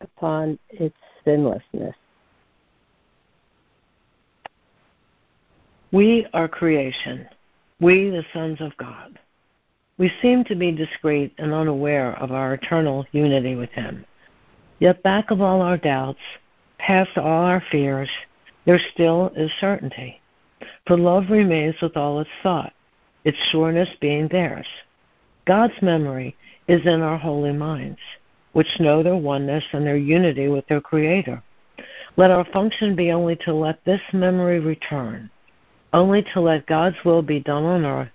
[0.02, 0.95] upon its
[1.26, 1.95] sinlessness.
[5.91, 7.27] We are creation,
[7.80, 9.19] we the sons of God.
[9.98, 14.06] We seem to be discrete and unaware of our eternal unity with Him.
[14.80, 16.19] Yet back of all our doubts,
[16.78, 18.10] past all our fears,
[18.65, 20.19] there still is certainty.
[20.88, 22.74] For love remains with all its thought,
[23.24, 24.67] its sureness being theirs.
[25.46, 26.36] God's memory
[26.67, 28.00] is in our holy minds,
[28.54, 31.44] which know their oneness and their unity with their Creator.
[32.15, 35.30] Let our function be only to let this memory return,
[35.94, 38.10] only to let God's will be done on earth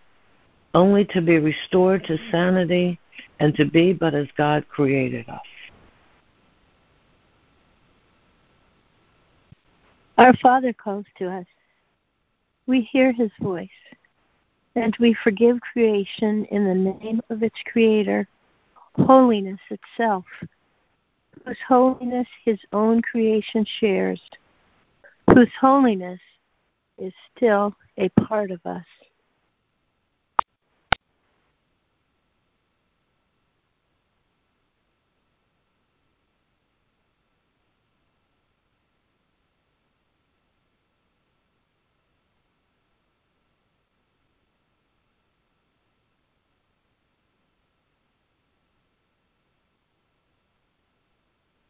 [0.74, 2.99] only to be restored to sanity
[3.41, 5.41] and to be but as God created us.
[10.18, 11.47] Our Father calls to us.
[12.66, 13.68] We hear his voice,
[14.74, 18.29] and we forgive creation in the name of its creator,
[18.97, 20.24] holiness itself,
[21.45, 24.20] whose holiness his own creation shares,
[25.33, 26.20] whose holiness
[26.99, 28.84] is still a part of us.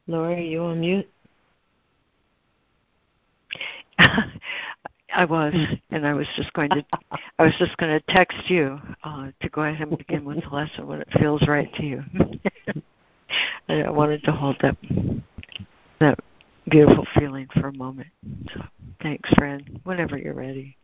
[0.06, 1.08] Laurie, are you on mute?
[5.14, 5.54] I was,
[5.90, 6.84] and I was just going to,
[7.38, 10.48] I was just going to text you uh, to go ahead and begin with the
[10.50, 12.04] lesson when it feels right to you.
[13.68, 14.76] I wanted to hold that
[16.00, 16.18] that
[16.70, 18.08] beautiful feeling for a moment.
[18.54, 18.62] So,
[19.02, 19.80] thanks, friend.
[19.84, 20.76] Whenever you're ready.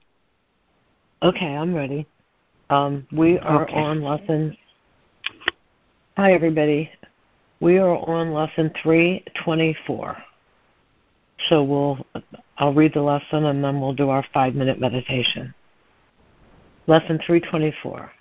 [1.23, 2.07] Okay, I'm ready.
[2.71, 3.75] Um, we are Okay.
[3.75, 4.57] on lesson.
[6.17, 6.91] Hi, everybody.
[7.61, 10.17] We are on lesson 324.
[11.49, 12.07] So we'll,
[12.59, 15.55] I'll read the lesson and then we'll do our five minute meditation.
[16.87, 18.13] Lesson 324.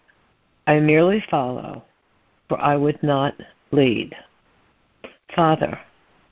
[0.66, 1.84] I merely follow,
[2.48, 3.36] for I would not
[3.72, 4.16] lead.
[5.36, 5.80] Father,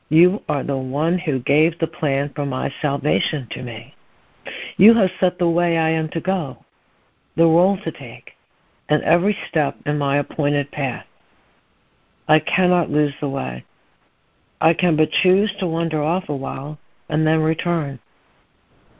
[0.09, 3.93] you are the one who gave the plan for my salvation to me.
[4.77, 6.57] You have set the way I am to go,
[7.35, 8.31] the role to take,
[8.89, 11.05] and every step in my appointed path.
[12.27, 13.65] I cannot lose the way.
[14.59, 16.77] I can but choose to wander off a while
[17.11, 17.99] and then return.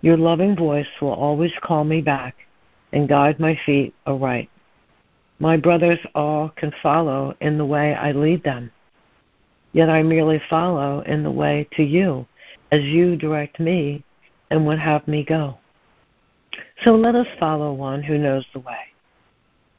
[0.01, 2.35] Your loving voice will always call me back
[2.93, 4.49] and guide my feet aright.
[5.39, 8.71] My brothers all can follow in the way I lead them,
[9.73, 12.27] yet I merely follow in the way to you
[12.71, 14.03] as you direct me
[14.51, 15.57] and would have me go.
[16.83, 18.91] So let us follow one who knows the way.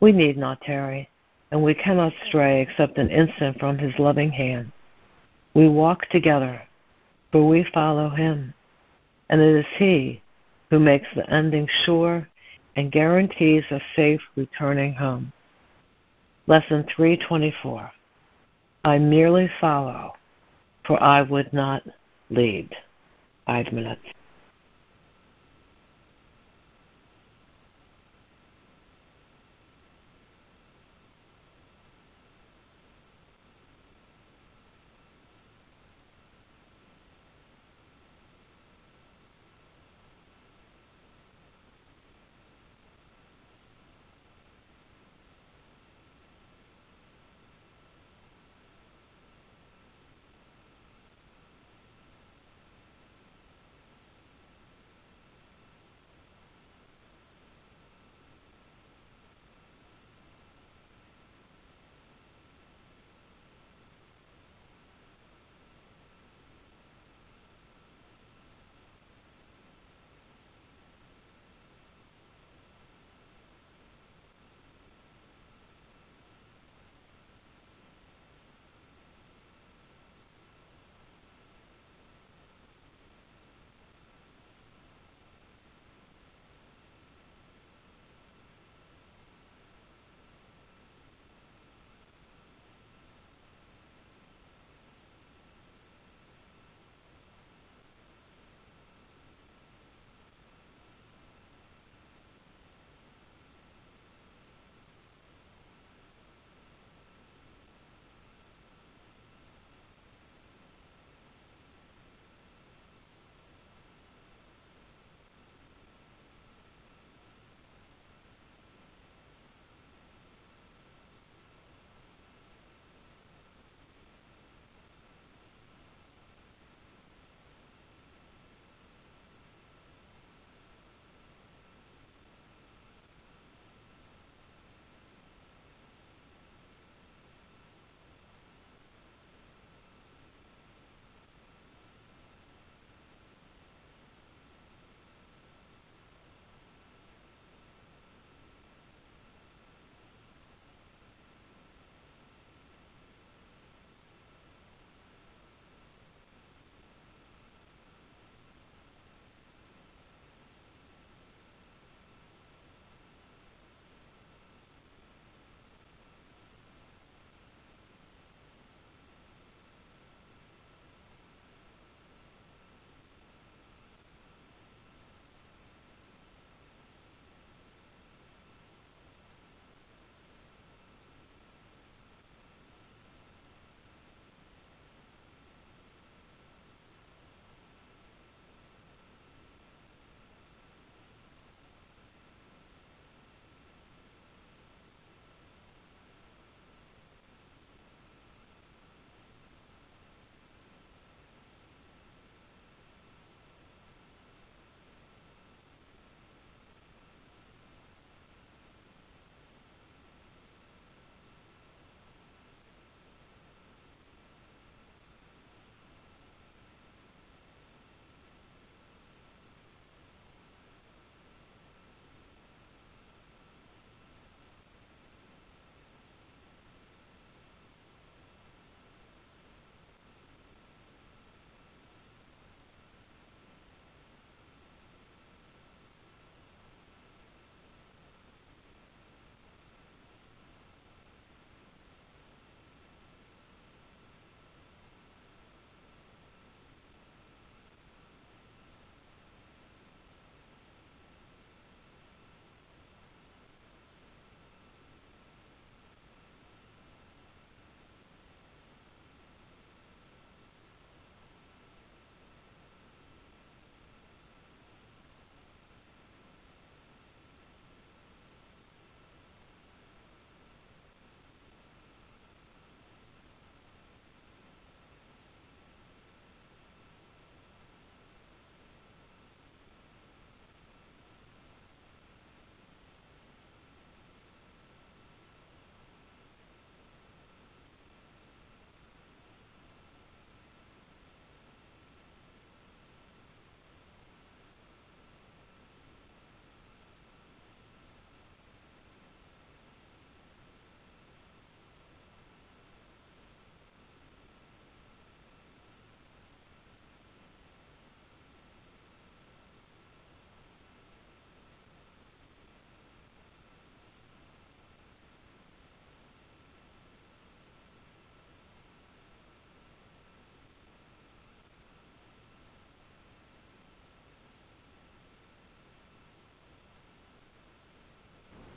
[0.00, 1.08] We need not tarry,
[1.50, 4.72] and we cannot stray except an instant from his loving hand.
[5.54, 6.62] We walk together,
[7.32, 8.54] for we follow him,
[9.28, 10.22] and it is he
[10.70, 12.28] who makes the ending sure
[12.76, 15.32] and guarantees a safe returning home.
[16.46, 17.90] Lesson 324
[18.84, 20.14] I merely follow,
[20.84, 21.82] for I would not
[22.30, 22.74] lead.
[23.46, 24.02] Five minutes.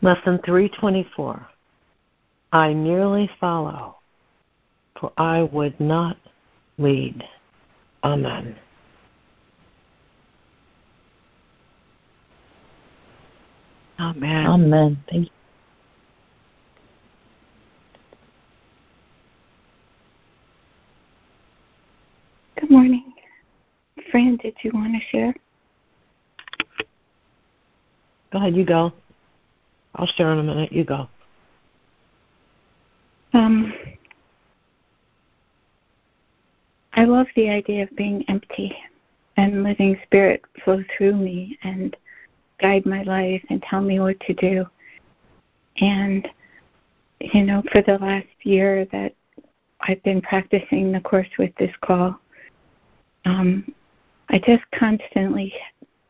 [0.06, 1.48] Lesson 324.
[2.52, 3.96] I merely follow,
[5.00, 6.16] for I would not
[6.78, 7.24] lead.
[8.04, 8.56] Amen.
[14.00, 14.46] Amen.
[14.46, 15.04] Amen.
[15.10, 15.32] Thank you.
[22.60, 23.12] Good morning.
[24.12, 25.34] Fran, did you want to share?
[28.32, 28.94] Go ahead, you go.
[29.96, 30.72] I'll share in a minute.
[30.72, 31.08] You go.
[33.34, 33.74] Um,
[36.94, 38.76] I love the idea of being empty
[39.38, 41.96] and letting Spirit flow through me and
[42.62, 44.66] guide my life and tell me what to do.
[45.82, 46.28] And,
[47.20, 49.14] you know, for the last year that
[49.82, 52.18] I've been practicing the course with this call,
[53.26, 53.74] um,
[54.30, 55.54] I just constantly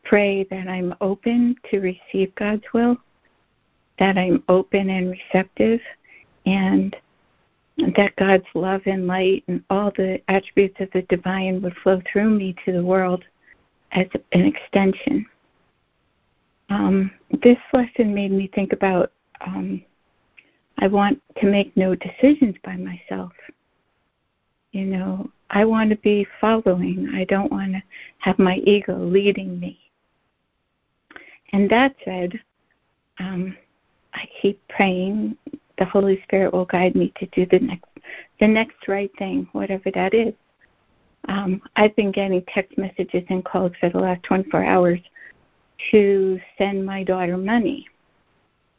[0.04, 2.96] pray that I'm open to receive God's will,
[3.98, 5.80] that I'm open and receptive,
[6.44, 6.94] and
[7.96, 12.30] that God's love and light and all the attributes of the divine would flow through
[12.30, 13.24] me to the world
[13.92, 15.26] as an extension.
[16.68, 17.10] Um,
[17.42, 19.12] this lesson made me think about
[19.46, 19.82] um,
[20.78, 23.32] I want to make no decisions by myself.
[24.72, 27.10] You know, I want to be following.
[27.14, 27.82] I don't want to
[28.18, 29.78] have my ego leading me.
[31.52, 32.38] And that said,
[33.18, 33.56] um,
[34.16, 35.36] I keep praying
[35.78, 37.84] the Holy Spirit will guide me to do the next
[38.40, 40.32] the next right thing, whatever that is.
[41.28, 45.00] Um, I've been getting text messages and calls for the last 24 hours
[45.90, 47.88] to send my daughter money,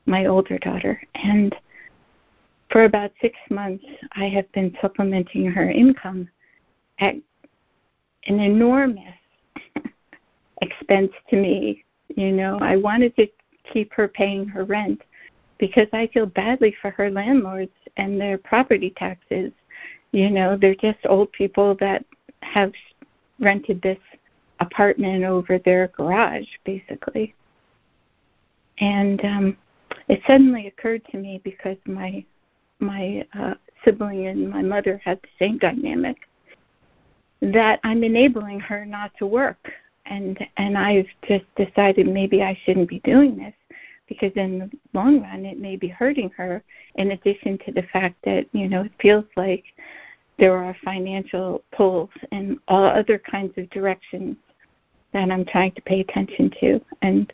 [0.05, 1.55] my older daughter, and
[2.71, 3.83] for about six months,
[4.13, 6.29] I have been supplementing her income
[6.99, 7.15] at
[8.27, 9.13] an enormous
[10.61, 11.83] expense to me.
[12.15, 13.27] You know, I wanted to
[13.71, 15.01] keep her paying her rent
[15.57, 19.51] because I feel badly for her landlords and their property taxes.
[20.11, 22.05] You know, they're just old people that
[22.41, 22.71] have
[23.39, 23.97] rented this
[24.59, 27.33] apartment over their garage, basically.
[28.79, 29.57] And um,
[30.07, 32.23] it suddenly occurred to me because my
[32.79, 36.17] my uh, sibling and my mother had the same dynamic
[37.41, 39.71] that I'm enabling her not to work,
[40.05, 43.53] and and I've just decided maybe I shouldn't be doing this
[44.07, 46.63] because in the long run it may be hurting her
[46.95, 49.63] in addition to the fact that you know it feels like
[50.37, 54.35] there are financial pulls and all other kinds of directions
[55.13, 57.31] that I'm trying to pay attention to and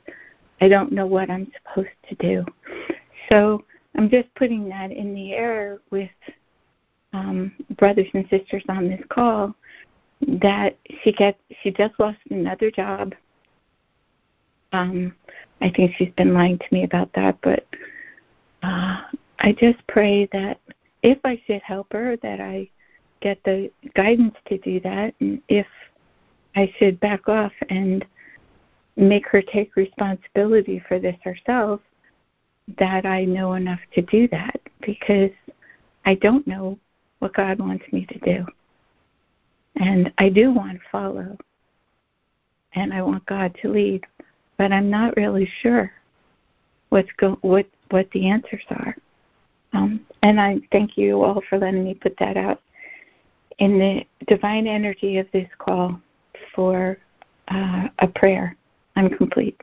[0.62, 2.46] I don't know what I'm supposed to do.
[3.30, 3.66] So
[3.96, 6.10] I'm just putting that in the air with
[7.12, 9.54] um, brothers and sisters on this call
[10.42, 13.14] that she gets she just lost another job.
[14.74, 15.16] Um,
[15.62, 17.66] I think she's been lying to me about that, but
[18.64, 19.02] uh,
[19.40, 20.60] I just pray that
[21.04, 22.70] if I should help her, that I
[23.22, 25.68] get the guidance to do that, and if
[26.56, 28.06] I should back off and
[28.96, 31.80] make her take responsibility for this herself,
[32.78, 35.32] that I know enough to do that because
[36.06, 36.78] I don't know
[37.20, 38.46] what God wants me to do.
[39.78, 41.38] And I do want to follow.
[42.76, 44.06] And I want God to lead,
[44.58, 45.92] but I'm not really sure
[46.90, 48.96] what's go what what the answers are.
[49.74, 52.62] Um, and I thank you all for letting me put that out
[53.60, 56.00] in the divine energy of this call
[56.56, 56.98] for
[57.48, 58.56] uh, a prayer.
[58.96, 59.60] I'm complete.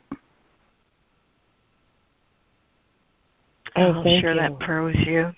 [3.76, 4.40] Oh, I'll share you.
[4.40, 5.32] that prayer with you.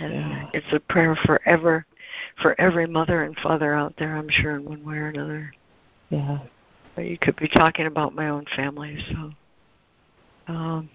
[0.00, 0.50] And yeah.
[0.52, 1.86] it's a prayer forever
[2.42, 5.52] for every mother and father out there, I'm sure, in one way or another.
[6.10, 6.38] Yeah.
[6.98, 9.30] But you could be talking about my own family, so
[10.52, 10.90] um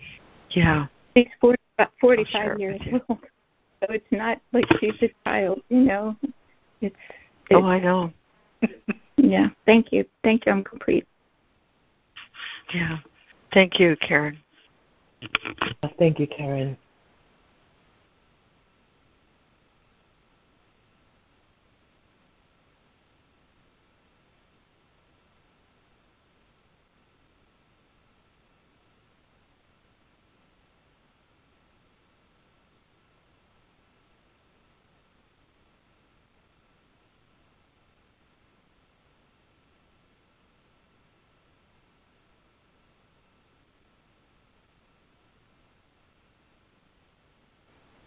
[0.49, 0.87] yeah.
[1.15, 3.19] She's 40, about 45 years old.
[3.79, 6.15] So it's not like she's a child, you know.
[6.21, 6.33] It's,
[6.81, 6.95] it's
[7.51, 8.11] Oh, I know.
[9.17, 9.47] yeah.
[9.65, 10.05] Thank you.
[10.23, 10.51] Thank you.
[10.51, 11.05] I'm complete.
[12.73, 12.97] Yeah.
[13.53, 14.37] Thank you, Karen.
[15.99, 16.77] Thank you, Karen.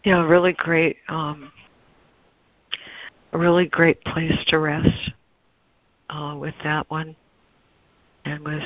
[0.06, 1.50] Yeah, really great, um,
[3.32, 5.10] a really great place to rest
[6.10, 7.16] uh, with that one,
[8.24, 8.62] and with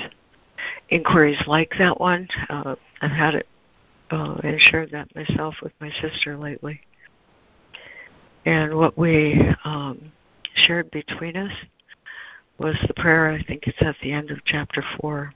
[0.91, 2.29] inquiries like that one.
[2.51, 3.49] Uh, I've had it
[4.11, 6.79] uh, and shared that myself with my sister lately.
[8.45, 10.13] And what we um,
[10.67, 11.53] shared between us
[12.59, 13.31] was the prayer.
[13.31, 15.33] I think it's at the end of chapter four.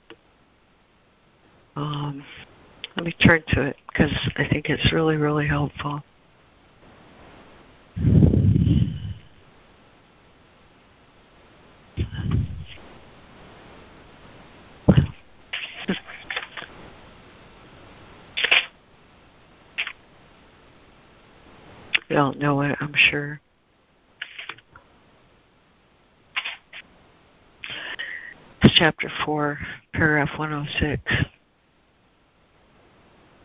[1.75, 2.23] Um,
[2.95, 6.03] let me turn to it because I think it's really, really helpful.
[22.07, 23.41] Don't know it, I'm sure.
[28.63, 29.59] It's chapter 4,
[29.93, 31.01] paragraph 106.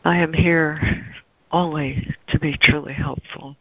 [0.05, 1.07] I am here
[1.53, 3.57] only to be truly helpful.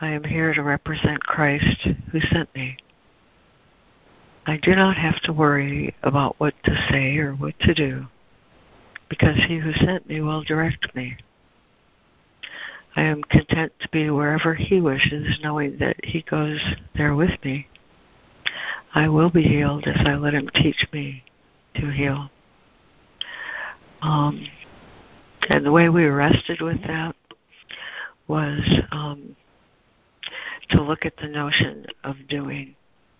[0.00, 2.76] I am here to represent Christ who sent me.
[4.46, 8.06] I do not have to worry about what to say or what to do
[9.08, 11.16] because he who sent me will direct me.
[12.96, 16.60] I am content to be wherever He wishes, knowing that He goes
[16.96, 17.68] there with me.
[18.94, 21.22] I will be healed as I let Him teach me
[21.74, 22.30] to heal.
[24.00, 24.46] Um,
[25.48, 27.14] and the way we rested with that
[28.28, 28.60] was
[28.92, 29.36] um,
[30.70, 32.74] to look at the notion of doing.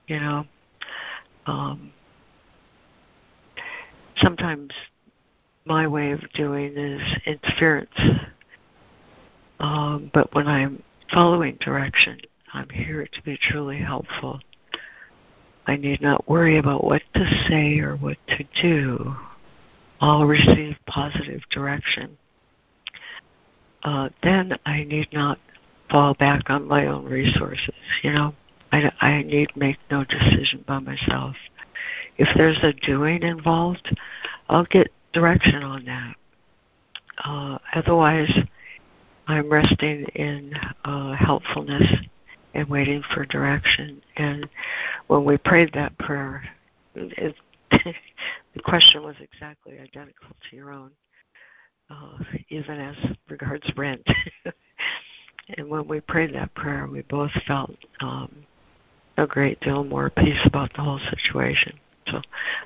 [0.09, 0.45] You know,
[1.47, 1.93] um,
[4.18, 4.70] sometimes
[5.64, 7.91] my way of doing is interference
[9.61, 12.20] um, but when I'm following direction,
[12.53, 14.41] I'm here to be truly helpful.
[15.66, 19.16] I need not worry about what to say or what to do.
[20.01, 22.16] I'll receive positive direction.
[23.82, 25.38] Uh, then I need not
[25.90, 27.74] fall back on my own resources.
[28.03, 28.34] You know,
[28.72, 31.36] I, I need make no decision by myself.
[32.18, 33.97] If there's a doing involved,
[34.49, 36.14] I'll get direction on that.
[37.24, 38.30] Uh, otherwise,
[39.26, 40.53] I'm resting in
[40.84, 41.90] uh, helpfulness
[42.55, 44.03] and waiting for direction.
[44.16, 44.49] And
[45.07, 46.42] when we prayed that prayer,
[46.94, 47.34] it,
[48.55, 50.91] the question was exactly identical to your own,
[51.91, 52.97] uh, even as
[53.29, 54.07] regards rent.
[55.57, 58.47] and when we prayed that prayer, we both felt um,
[59.19, 61.79] a great deal more peace about the whole situation.
[62.09, 62.21] So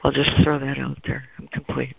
[0.04, 1.24] I'll just throw that out there.
[1.38, 1.96] I'm complete.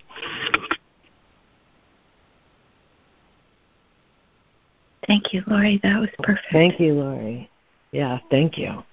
[5.07, 5.79] Thank you, Laurie.
[5.83, 6.47] That was perfect.
[6.51, 7.49] Thank you, Laurie.
[7.91, 8.83] Yeah, thank you.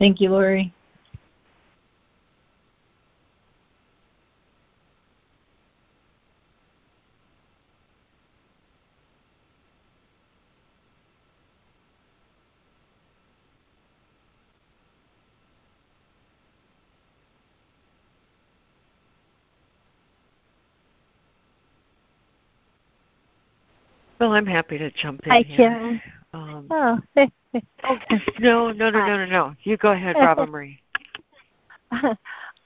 [0.00, 0.72] Thank you, Laurie.
[24.18, 25.56] Well, I'm happy to jump in Hi, here.
[25.56, 26.02] Karen.
[26.32, 27.28] Um, Oh.
[27.54, 27.98] Oh,
[28.38, 29.56] no, no, no, no, no, no.
[29.62, 30.80] You go ahead, Robin Marie.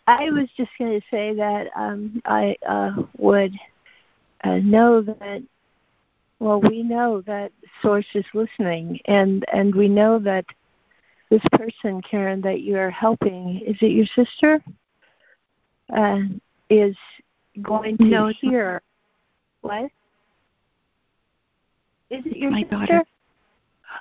[0.07, 3.55] I was just going to say that um, I uh, would
[4.45, 5.43] uh, know that.
[6.41, 10.45] Well, we know that Source is listening, and and we know that
[11.31, 14.63] this person, Karen, that you are helping, is it your sister?
[15.95, 16.21] Uh,
[16.71, 16.97] is
[17.63, 18.83] going to No, it's hear.
[19.63, 19.85] What?
[22.11, 22.77] Is it your My sister?
[22.77, 23.03] daughter.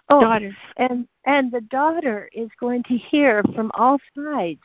[0.10, 0.56] Oh, Daughter.
[0.78, 4.62] and and the daughter is going to hear from all sides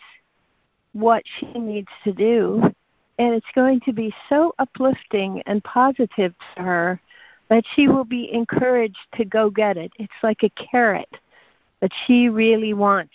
[0.92, 2.62] what she needs to do
[3.18, 7.00] and it's going to be so uplifting and positive to her
[7.48, 11.08] that she will be encouraged to go get it it's like a carrot
[11.80, 13.14] that she really wants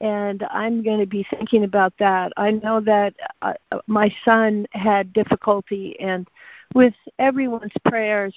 [0.00, 3.54] and i'm going to be thinking about that i know that uh,
[3.86, 6.28] my son had difficulty and
[6.74, 8.34] with everyone's prayers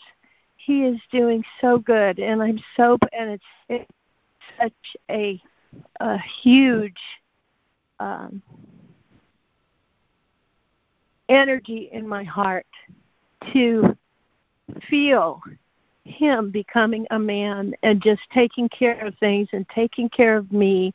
[0.66, 3.92] he is doing so good and i'm so and it's, it's
[4.60, 5.42] such a
[6.00, 7.00] a huge
[8.00, 8.42] um
[11.30, 12.66] energy in my heart
[13.52, 13.96] to
[14.90, 15.42] feel
[16.06, 20.94] him becoming a man and just taking care of things and taking care of me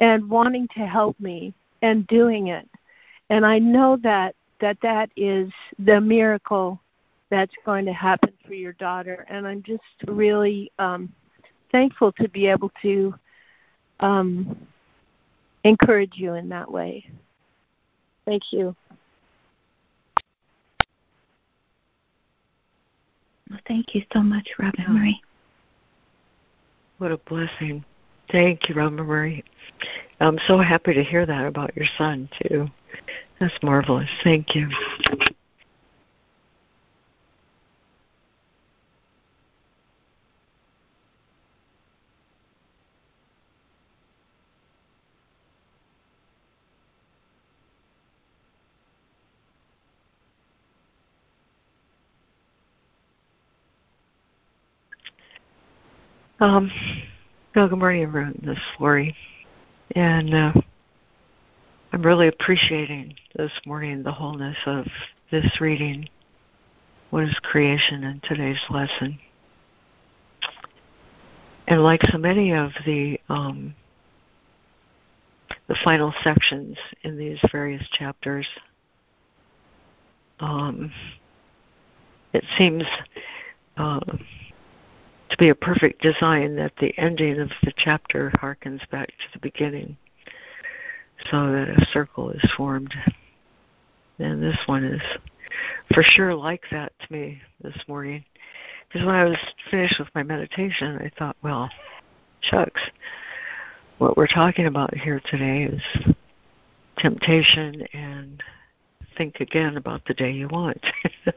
[0.00, 2.66] and wanting to help me and doing it.
[3.28, 6.80] And i know that that that is the miracle
[7.30, 11.12] that's going to happen for your daughter and i'm just really um
[11.72, 13.14] thankful to be able to
[14.00, 14.56] um
[15.64, 17.04] encourage you in that way
[18.26, 18.74] thank you
[23.50, 24.92] Well, thank you so much, Robin Yeah.
[24.92, 25.22] Marie.
[26.98, 27.84] What a blessing.
[28.30, 29.42] Thank you, Robin Marie.
[30.20, 32.68] I'm so happy to hear that about your son too.
[33.40, 34.08] That's marvelous.
[34.22, 34.68] Thank you.
[56.40, 56.72] Um,
[57.54, 58.40] morning, everyone.
[58.42, 59.14] This is Laurie,
[59.94, 60.52] and uh,
[61.92, 64.86] I'm really appreciating this morning the wholeness of
[65.30, 66.08] this reading.
[67.10, 69.18] What is creation in today's lesson?
[71.68, 73.74] And like so many of the um,
[75.68, 78.46] the final sections in these various chapters,
[80.38, 80.90] um,
[82.32, 82.84] it seems.
[83.76, 84.00] Uh,
[85.30, 89.38] to be a perfect design that the ending of the chapter harkens back to the
[89.38, 89.96] beginning
[91.30, 92.92] so that a circle is formed.
[94.18, 95.02] And this one is
[95.94, 98.24] for sure like that to me this morning.
[98.88, 99.38] Because when I was
[99.70, 101.70] finished with my meditation, I thought, well,
[102.40, 102.80] shucks,
[103.98, 106.14] what we're talking about here today is
[106.98, 108.42] temptation and
[109.16, 110.84] think again about the day you want.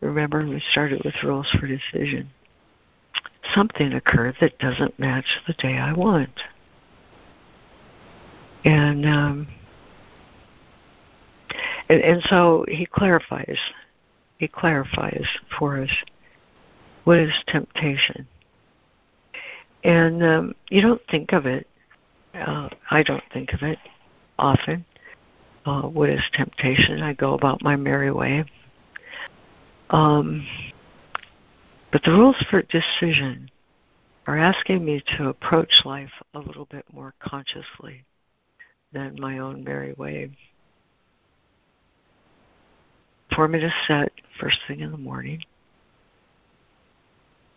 [0.00, 2.30] Remember, we started with rules for decision
[3.54, 6.40] something occurred that doesn't match the day I want.
[8.64, 9.48] And um,
[11.88, 13.58] and, and so he clarifies.
[14.38, 15.26] He clarifies
[15.58, 15.90] for us
[17.04, 18.26] what is temptation.
[19.84, 21.66] And um, you don't think of it.
[22.34, 23.78] Uh, I don't think of it
[24.38, 24.84] often.
[25.64, 27.02] Uh, what is temptation?
[27.02, 28.44] I go about my merry way.
[29.90, 30.46] Um,
[31.90, 33.50] but the rules for decision
[34.26, 38.04] are asking me to approach life a little bit more consciously
[38.92, 40.30] than my own merry way.
[43.34, 45.42] For me to set first thing in the morning,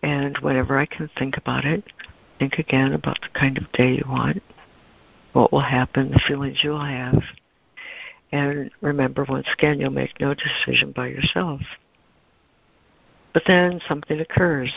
[0.03, 1.83] and whenever I can think about it,
[2.39, 4.41] think again about the kind of day you want,
[5.33, 7.21] what will happen, the feelings you'll have,
[8.31, 11.61] and remember once again, you'll make no decision by yourself.
[13.33, 14.71] But then something occurs.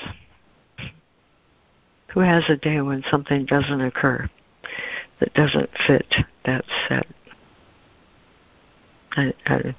[2.09, 4.31] Who has a day when something doesn't occur
[5.21, 7.07] that doesn't fit that set?
[9.17, 9.75] I, I,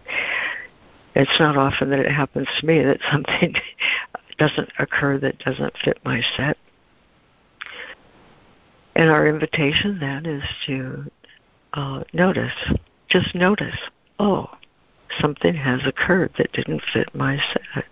[1.16, 3.56] it's not often that it happens to me that something
[4.38, 6.58] doesn't occur that doesn't fit my set.
[8.96, 11.12] And our invitation then is to
[11.74, 12.74] uh, notice,
[13.10, 13.76] just notice,
[14.20, 14.50] oh,
[15.20, 17.86] something has occurred that didn't fit my set.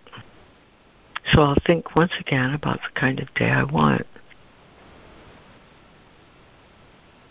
[1.32, 4.06] So I'll think once again about the kind of day I want.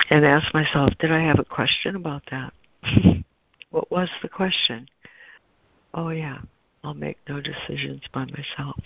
[0.09, 2.53] And ask myself, did I have a question about that?
[3.69, 4.87] what was the question?
[5.93, 6.39] Oh, yeah,
[6.83, 8.81] I'll make no decisions by myself.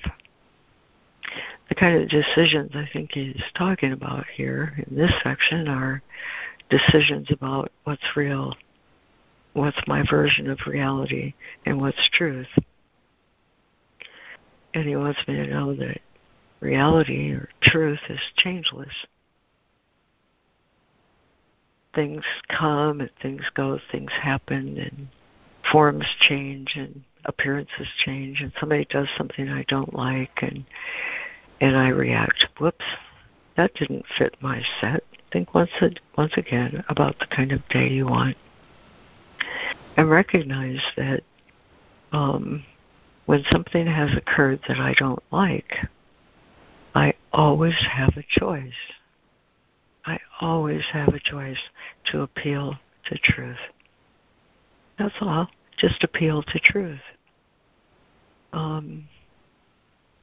[1.70, 6.02] The kind of decisions I think he's talking about here in this section are
[6.70, 8.54] decisions about what's real,
[9.54, 11.34] what's my version of reality,
[11.66, 12.48] and what's truth
[14.78, 16.00] and he wants me to know that
[16.60, 18.94] reality or truth is changeless.
[21.96, 25.08] Things come and things go, things happen, and
[25.72, 30.64] forms change and appearances change, and somebody does something I don't like, and
[31.60, 32.46] and I react.
[32.60, 32.86] Whoops,
[33.56, 35.04] that didn't fit my set.
[35.34, 38.38] Think once a, once again about the kind of day you want,
[39.98, 41.24] and recognize that
[42.12, 42.64] um,
[43.28, 45.76] when something has occurred that I don't like,
[46.96, 48.72] I always have a choice.
[50.06, 51.60] I always have a choice
[52.06, 52.76] to appeal
[53.06, 53.58] to truth.
[54.98, 55.50] That's all.
[55.78, 57.02] Just appeal to truth.
[58.54, 59.10] Um,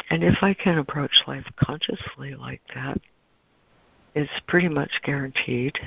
[0.09, 2.99] and if I can approach life consciously like that,
[4.15, 5.79] it's pretty much guaranteed.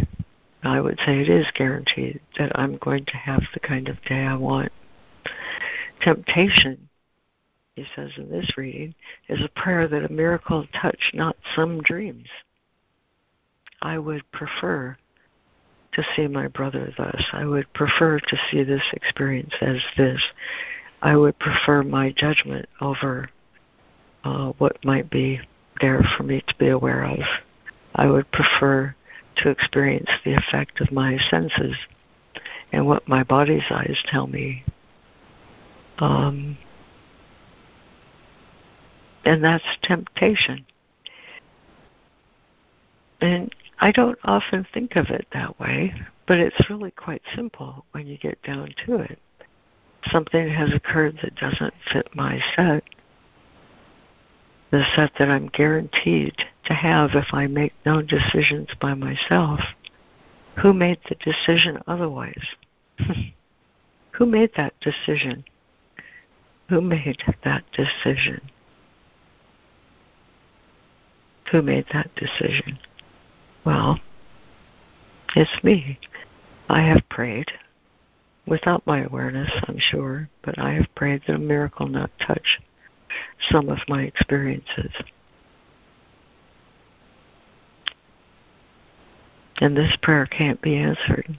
[0.62, 4.22] I would say it is guaranteed that I'm going to have the kind of day
[4.22, 4.72] I want.
[6.04, 6.88] Temptation
[7.78, 8.96] he says in this reading,
[9.30, 12.28] is a prayer that a miracle touch not some dreams.
[13.84, 14.98] I would prefer
[15.94, 17.24] to see my brother thus.
[17.34, 20.20] I would prefer to see this experience as this.
[21.04, 23.30] I would prefer my judgment over
[24.24, 25.40] uh, what might be
[25.80, 27.20] there for me to be aware of.
[27.94, 28.96] I would prefer
[29.38, 31.76] to experience the effect of my senses
[32.72, 34.64] and what my body's eyes tell me.
[36.00, 36.58] Um,
[39.28, 40.66] and that's temptation.
[43.20, 45.94] And I don't often think of it that way,
[46.28, 49.20] But it's really quite simple when you get down to it.
[50.12, 52.84] Something has occurred that doesn't fit my set,
[54.72, 59.60] the set that I'm guaranteed to have if I make no decisions by myself.
[60.62, 62.56] Who made the decision otherwise?
[64.12, 65.44] Who made that decision?
[66.70, 68.42] Who made that decision?
[71.52, 72.80] Who made that decision?
[73.66, 74.00] Well,
[75.36, 76.00] it's me.
[76.70, 77.52] I have prayed
[78.46, 82.60] without my awareness, I'm sure, but I have prayed that a miracle not touch
[83.52, 84.92] some of my experiences.
[89.60, 91.38] And this prayer can't be answered.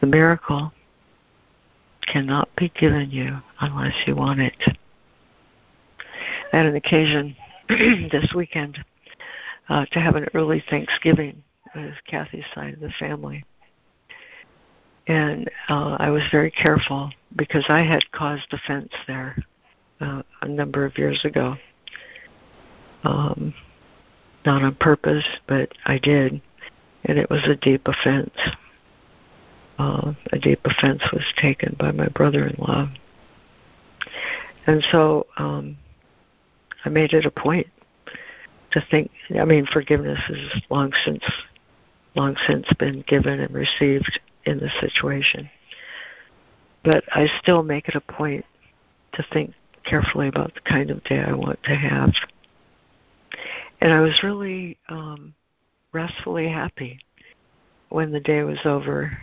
[0.00, 0.72] The miracle
[2.06, 4.76] cannot be given you unless you want it.
[6.52, 7.34] Had an occasion
[7.68, 8.78] this weekend
[9.68, 11.42] uh, to have an early Thanksgiving
[11.74, 13.44] with Kathy's side of the family.
[15.06, 19.36] And uh, I was very careful because I had caused offense there
[20.00, 21.56] uh, a number of years ago.
[23.04, 23.54] Um,
[24.44, 26.40] not on purpose, but I did.
[27.04, 28.36] And it was a deep offense.
[29.78, 32.88] Uh, a deep offense was taken by my brother in law.
[34.66, 35.76] And so um,
[36.84, 37.66] I made it a point
[38.72, 41.24] to think I mean forgiveness is long since
[42.14, 45.48] long since been given and received in the situation.
[46.84, 48.44] But I still make it a point
[49.14, 49.54] to think
[49.84, 52.12] carefully about the kind of day I want to have.
[53.80, 55.34] And I was really um,
[55.92, 56.98] restfully happy
[57.88, 59.16] when the day was over.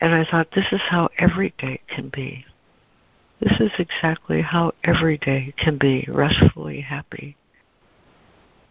[0.00, 2.44] And I thought, this is how every day can be.
[3.42, 7.36] This is exactly how every day can be restfully happy.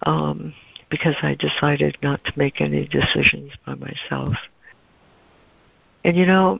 [0.03, 0.53] Um,
[0.89, 4.33] because I decided not to make any decisions by myself.
[6.05, 6.59] And you know,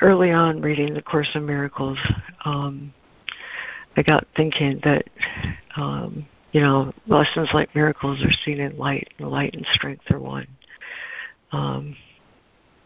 [0.00, 1.98] early on reading the Course in Miracles,
[2.44, 2.94] um,
[3.96, 5.04] I got thinking that
[5.76, 10.20] um, you know lessons like miracles are seen in light, and light and strength are
[10.20, 10.46] one.
[11.50, 11.96] Um,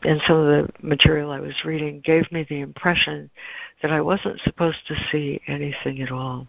[0.04, 3.30] and some of the material I was reading gave me the impression
[3.82, 6.46] that I wasn't supposed to see anything at all,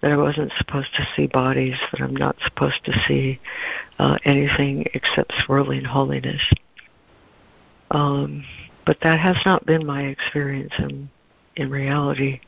[0.00, 3.40] that I wasn't supposed to see bodies, that I'm not supposed to see
[3.98, 6.42] uh, anything except swirling holiness.
[7.90, 8.44] Um,
[8.84, 11.10] but that has not been my experience in,
[11.56, 12.40] in reality.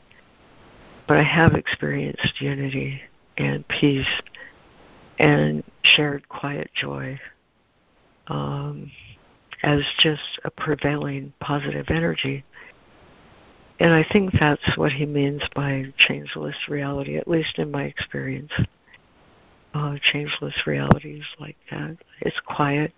[1.07, 3.01] But I have experienced unity
[3.37, 4.05] and peace
[5.17, 7.19] and shared quiet joy
[8.27, 8.91] um,
[9.63, 12.43] as just a prevailing positive energy.
[13.79, 18.51] And I think that's what he means by changeless reality, at least in my experience.
[19.73, 21.97] Uh, changeless reality is like that.
[22.21, 22.91] It's quiet,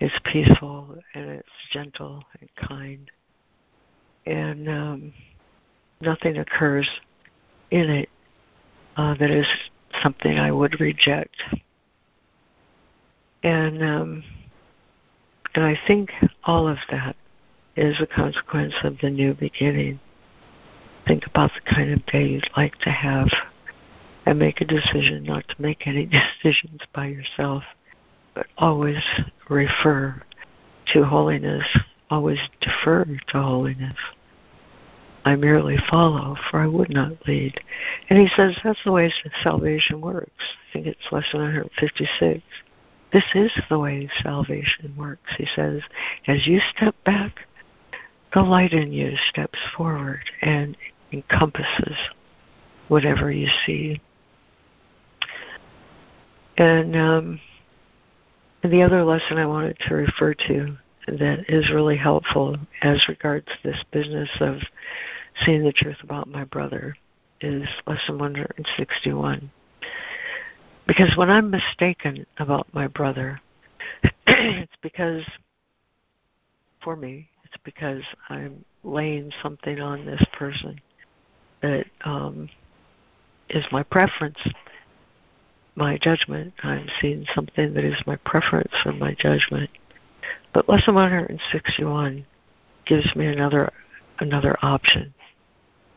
[0.00, 3.10] it's peaceful and it's gentle and kind.
[4.26, 5.12] And um,
[6.00, 6.88] nothing occurs
[7.70, 8.08] in it
[8.96, 9.46] uh, that is
[10.02, 11.36] something I would reject.
[13.42, 14.24] And um,
[15.54, 16.10] and I think
[16.44, 17.16] all of that
[17.76, 20.00] is a consequence of the new beginning.
[21.06, 23.28] Think about the kind of day you'd like to have
[24.24, 26.06] and make a decision not to make any
[26.42, 27.64] decisions by yourself
[28.34, 29.02] but always
[29.48, 30.22] refer
[30.92, 31.64] to holiness,
[32.10, 33.96] always defer to holiness.
[35.24, 37.60] I merely follow, for I would not lead.
[38.10, 40.30] And he says that's the way salvation works.
[40.40, 42.42] I think it's lesson 156.
[43.12, 45.30] This is the way salvation works.
[45.36, 45.82] He says,
[46.26, 47.40] as you step back,
[48.32, 50.76] the light in you steps forward and
[51.12, 51.96] encompasses
[52.88, 54.00] whatever you see.
[56.56, 57.40] And um,
[58.62, 60.76] the other lesson I wanted to refer to
[61.08, 64.56] that is really helpful as regards this business of
[65.44, 66.96] seeing the truth about my brother
[67.40, 69.50] is lesson 161.
[70.86, 73.40] Because when I'm mistaken about my brother,
[74.26, 75.22] it's because,
[76.82, 80.80] for me, it's because I'm laying something on this person
[81.62, 82.48] that um,
[83.48, 84.38] is my preference
[85.74, 86.52] my judgment.
[86.62, 89.70] I'm seeing something that is my preference or my judgment.
[90.52, 92.26] But lesson 161
[92.86, 93.70] gives me another
[94.18, 95.14] another option,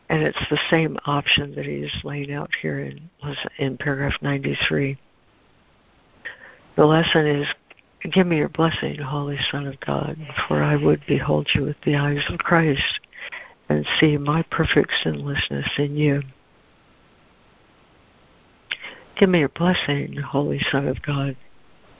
[0.08, 3.10] and it's the same option that he's laying out here in
[3.58, 4.96] in paragraph 93.
[6.76, 7.48] The lesson is,
[8.10, 11.96] "Give me your blessing, Holy Son of God, for I would behold you with the
[11.96, 13.00] eyes of Christ,
[13.68, 16.22] and see my perfect sinlessness in you."
[19.16, 21.36] Give me your blessing, Holy Son of God,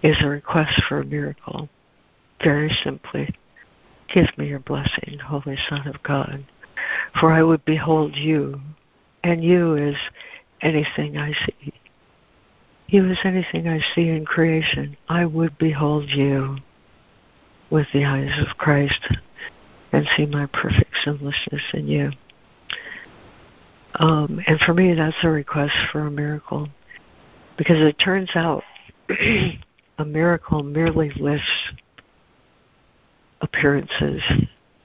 [0.03, 1.71] is a request for a miracle.
[2.43, 3.35] Very simply,
[4.09, 6.45] give me your blessing, Holy Son of God,
[7.19, 8.61] for I would behold you,
[9.25, 9.97] and you is
[10.61, 11.73] anything I see.
[12.89, 14.97] You is anything I see in creation.
[15.09, 16.59] I would behold you
[17.71, 19.01] with the eyes of Christ
[19.93, 22.13] and see my perfect sinlessness in you.
[23.99, 26.69] Um, and for me, that's a request for a miracle
[27.57, 28.63] because it turns out
[29.99, 31.73] a miracle merely lifts
[33.41, 34.23] appearances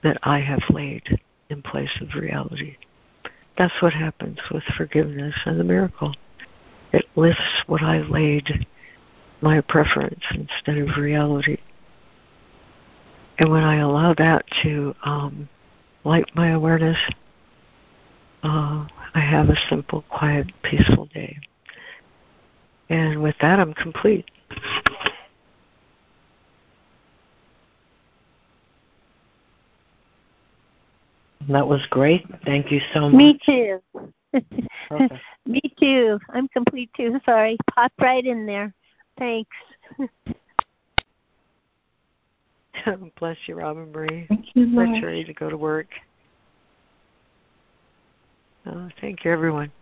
[0.02, 1.20] that I have laid
[1.52, 2.76] in place of reality.
[3.56, 6.14] That's what happens with forgiveness and the miracle.
[6.92, 8.66] It lifts what I laid
[9.40, 11.58] my preference instead of reality.
[13.38, 15.48] And when I allow that to um,
[16.04, 16.98] light my awareness,
[18.42, 21.38] uh, I have a simple, quiet, peaceful day.
[22.88, 24.30] And with that, I'm complete.
[31.48, 32.24] That was great.
[32.44, 33.12] Thank you so much.
[33.12, 33.82] Me too.
[35.46, 36.18] Me too.
[36.30, 37.20] I'm complete too.
[37.26, 37.56] Sorry.
[37.74, 38.72] Pop right in there.
[39.18, 39.56] Thanks.
[43.18, 44.26] Bless you, Robin Marie.
[44.28, 44.90] Thank you, Lord.
[44.90, 45.88] Let's ready to go to work.
[48.66, 49.72] Oh, thank you, everyone.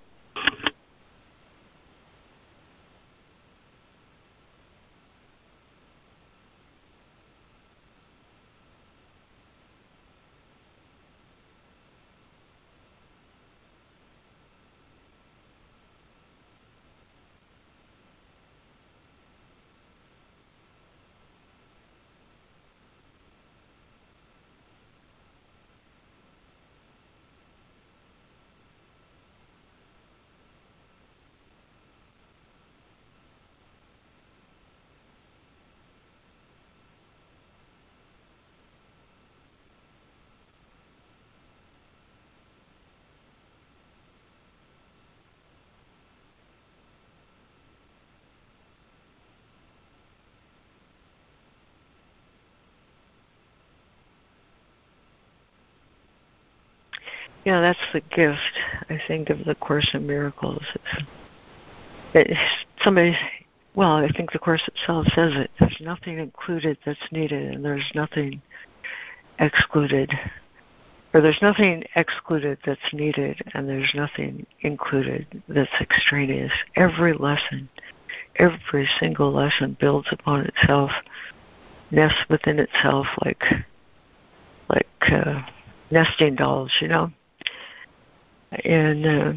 [57.44, 58.38] Yeah, that's the gift,
[58.90, 60.62] I think, of the Course in Miracles.
[60.74, 61.04] It's,
[62.12, 62.40] it's
[62.84, 63.16] somebody,
[63.74, 65.50] well, I think the Course itself says it.
[65.58, 68.42] There's nothing included that's needed, and there's nothing
[69.38, 70.12] excluded.
[71.14, 76.52] Or there's nothing excluded that's needed, and there's nothing included that's extraneous.
[76.76, 77.70] Every lesson,
[78.36, 80.90] every single lesson builds upon itself,
[81.90, 83.42] nests within itself like,
[84.68, 85.40] like uh,
[85.90, 87.10] nesting dolls, you know
[88.52, 89.32] and uh,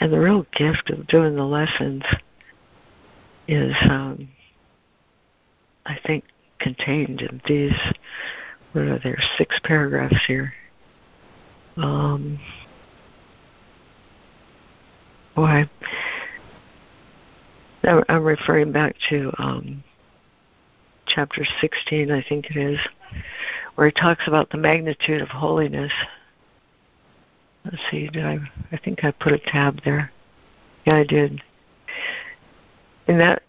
[0.00, 2.02] and the real gift of doing the lessons
[3.48, 4.28] is, um,
[5.86, 6.24] I think,
[6.58, 7.78] contained in these.
[8.72, 9.18] What are there?
[9.36, 10.54] Six paragraphs here.
[11.76, 12.38] Um,
[18.08, 19.82] I'm referring back to um,
[21.06, 22.78] chapter 16, I think it is,
[23.74, 25.92] where he talks about the magnitude of holiness
[27.64, 28.38] Let's see, did I?
[28.72, 30.10] I think I put a tab there.
[30.84, 31.40] Yeah, I did.
[33.06, 33.42] In that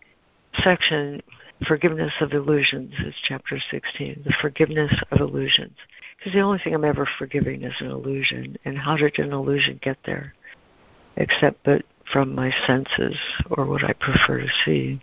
[0.64, 1.22] section,
[1.68, 4.22] forgiveness of illusions is chapter 16.
[4.24, 5.78] The forgiveness of illusions,
[6.18, 8.58] because the only thing I'm ever forgiving is an illusion.
[8.66, 10.34] And how did an illusion get there?
[11.18, 13.18] Except but from my senses
[13.50, 15.02] or what I prefer to see.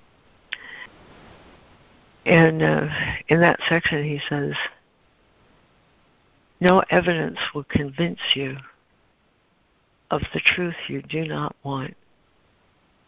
[2.27, 2.87] And uh,
[3.29, 4.53] in that section, he says,
[6.61, 8.57] "No evidence will convince you
[10.11, 11.95] of the truth you do not want.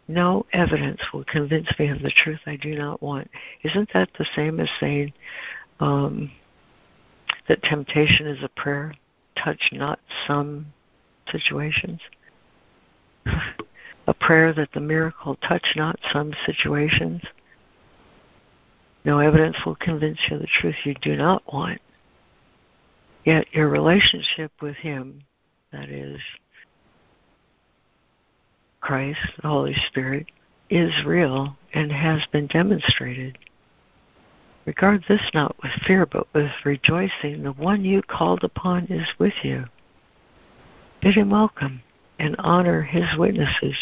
[0.08, 3.30] No evidence will convince me of the truth I do not want.
[3.62, 5.12] Isn't that the same as saying
[5.80, 6.30] um,
[7.48, 8.94] that temptation is a prayer?
[9.36, 10.66] Touch not some
[11.30, 12.00] situations.
[14.06, 17.22] a prayer that the miracle touch not some situations.
[19.04, 21.80] No evidence will convince you of the truth you do not want.
[23.24, 25.22] Yet your relationship with Him,
[25.72, 26.20] that is,
[28.82, 30.26] Christ, the Holy Spirit,
[30.68, 33.38] is real and has been demonstrated.
[34.66, 37.44] Regard this not with fear, but with rejoicing.
[37.44, 39.64] The one you called upon is with you.
[41.00, 41.82] Bid him welcome
[42.18, 43.76] and honor his witnesses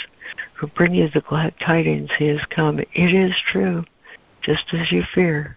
[0.55, 2.79] who bring you the glad tidings he has come.
[2.79, 3.85] It is true,
[4.43, 5.57] just as you fear,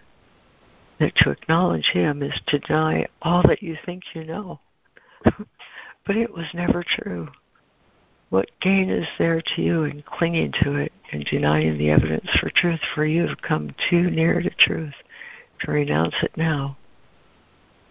[0.98, 4.60] that to acknowledge him is to deny all that you think you know.
[6.06, 7.28] but it was never true.
[8.30, 12.50] What gain is there to you in clinging to it and denying the evidence for
[12.50, 14.94] truth, for you have come too near to truth
[15.60, 16.76] to renounce it now.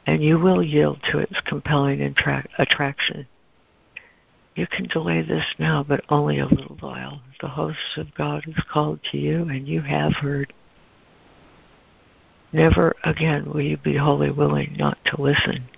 [0.06, 3.28] And you will yield to its compelling attra- attraction.
[4.56, 7.22] You can delay this now, but only a little while.
[7.42, 10.54] The host of God is called to you, and you have heard.
[12.52, 15.70] Never again will you be wholly willing not to listen.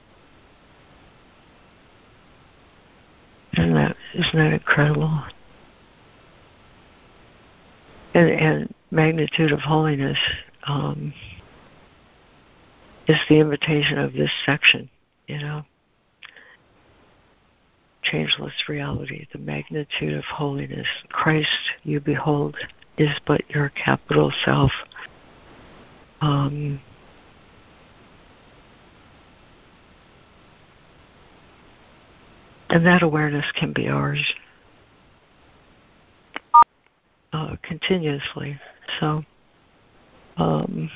[3.58, 5.24] Isn't that isn't that incredible?
[8.14, 10.18] And, and magnitude of holiness
[10.68, 11.14] um,
[13.08, 14.90] is the invitation of this section.
[15.28, 15.66] You know,
[18.04, 20.88] changeless reality, the magnitude of holiness.
[21.10, 21.50] Christ,
[21.84, 22.56] you behold,
[22.98, 24.72] is but your capital self.
[26.22, 26.80] Um,
[32.76, 34.22] and that awareness can be ours
[37.32, 38.60] uh, continuously.
[39.00, 39.24] So,
[40.36, 40.92] um,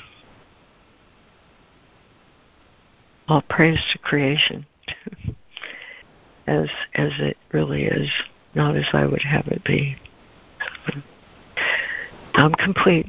[3.29, 4.65] all praise to creation,
[6.47, 8.09] as as it really is,
[8.55, 9.95] not as I would have it be.
[12.33, 13.07] I'm complete.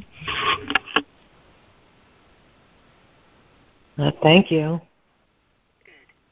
[3.98, 4.80] Uh, thank you.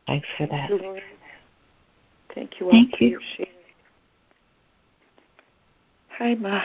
[0.06, 0.70] Thanks for that.
[2.38, 3.10] Thank you, Thank you all Thank for you.
[3.10, 3.52] your sharing.
[6.10, 6.62] Hi, Ma.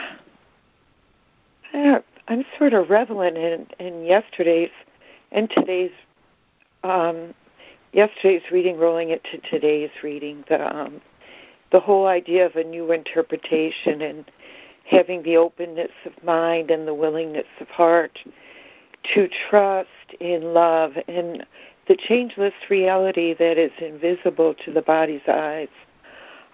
[1.72, 4.70] I- I'm sort of reveling in, in yesterday's
[5.32, 5.90] and today's
[6.84, 7.34] um,
[7.92, 10.44] yesterday's reading, rolling it to today's reading.
[10.48, 11.00] The um,
[11.72, 14.30] the whole idea of a new interpretation and
[14.86, 18.16] having the openness of mind and the willingness of heart
[19.14, 19.88] to trust
[20.20, 21.44] in love and
[21.86, 25.68] the changeless reality that is invisible to the body's eyes.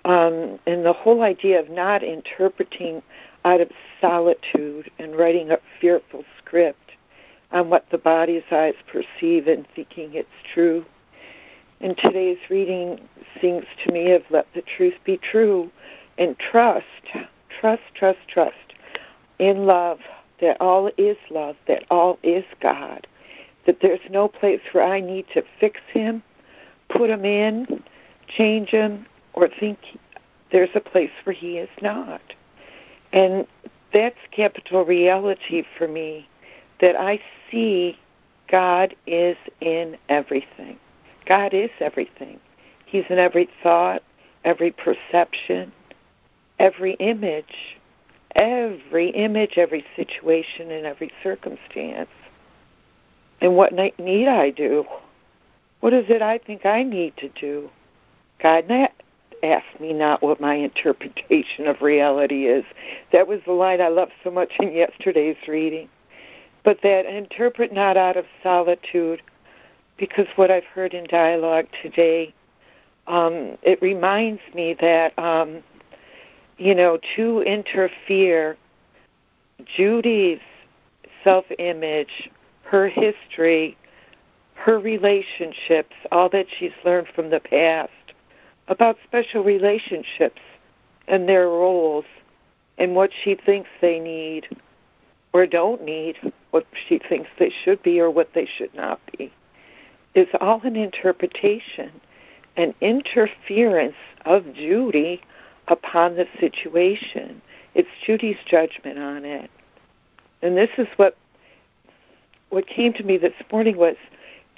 [0.04, 3.02] Um, and the whole idea of not interpreting
[3.44, 3.70] out of
[4.00, 6.92] solitude and writing a fearful script
[7.52, 10.84] on what the body's eyes perceive and thinking it's true.
[11.80, 13.00] And today's reading
[13.40, 15.70] sings to me of let the truth be true
[16.18, 16.84] and trust,
[17.48, 18.74] trust, trust, trust
[19.38, 19.98] in love
[20.40, 23.06] that all is love, that all is God,
[23.66, 26.22] that there's no place where I need to fix him,
[26.88, 27.82] put him in,
[28.28, 29.78] change him, or think
[30.50, 32.22] there's a place where he is not.
[33.12, 33.46] And
[33.92, 36.28] that's capital reality for me,
[36.80, 37.20] that I
[37.50, 37.98] see
[38.48, 40.78] God is in everything.
[41.26, 42.40] God is everything.
[42.86, 44.02] He's in every thought,
[44.44, 45.72] every perception,
[46.58, 47.76] every image,
[48.34, 52.10] every image, every situation, and every circumstance.
[53.40, 54.84] And what need I do?
[55.80, 57.70] What is it I think I need to do?
[58.42, 58.92] God not
[59.42, 62.64] ask me not what my interpretation of reality is.
[63.12, 65.88] That was the line I loved so much in yesterday's reading.
[66.64, 69.22] But that interpret not out of solitude,
[69.96, 72.34] because what I've heard in dialogue today,
[73.06, 75.62] um, it reminds me that, um,
[76.58, 78.58] you know, to interfere,
[79.64, 80.40] Judy's
[81.24, 82.30] self image,
[82.64, 83.76] her history,
[84.54, 87.90] her relationships, all that she's learned from the past
[88.68, 90.40] about special relationships
[91.08, 92.04] and their roles
[92.78, 94.48] and what she thinks they need
[95.32, 96.16] or don't need,
[96.50, 99.32] what she thinks they should be or what they should not be,
[100.14, 101.90] is all an interpretation,
[102.56, 105.22] an interference of Judy
[105.68, 107.40] upon the situation.
[107.74, 109.50] It's Judy's judgment on it.
[110.42, 111.16] And this is what
[112.50, 113.96] what came to me this morning was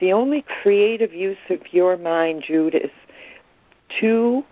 [0.01, 2.91] the only creative use of your mind, Jude, is
[4.01, 4.45] to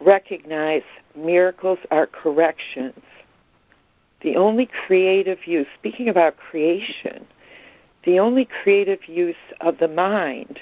[0.00, 0.82] recognize
[1.16, 3.00] miracles are corrections.
[4.20, 7.26] The only creative use, speaking about creation,
[8.04, 10.58] the only creative use of the mind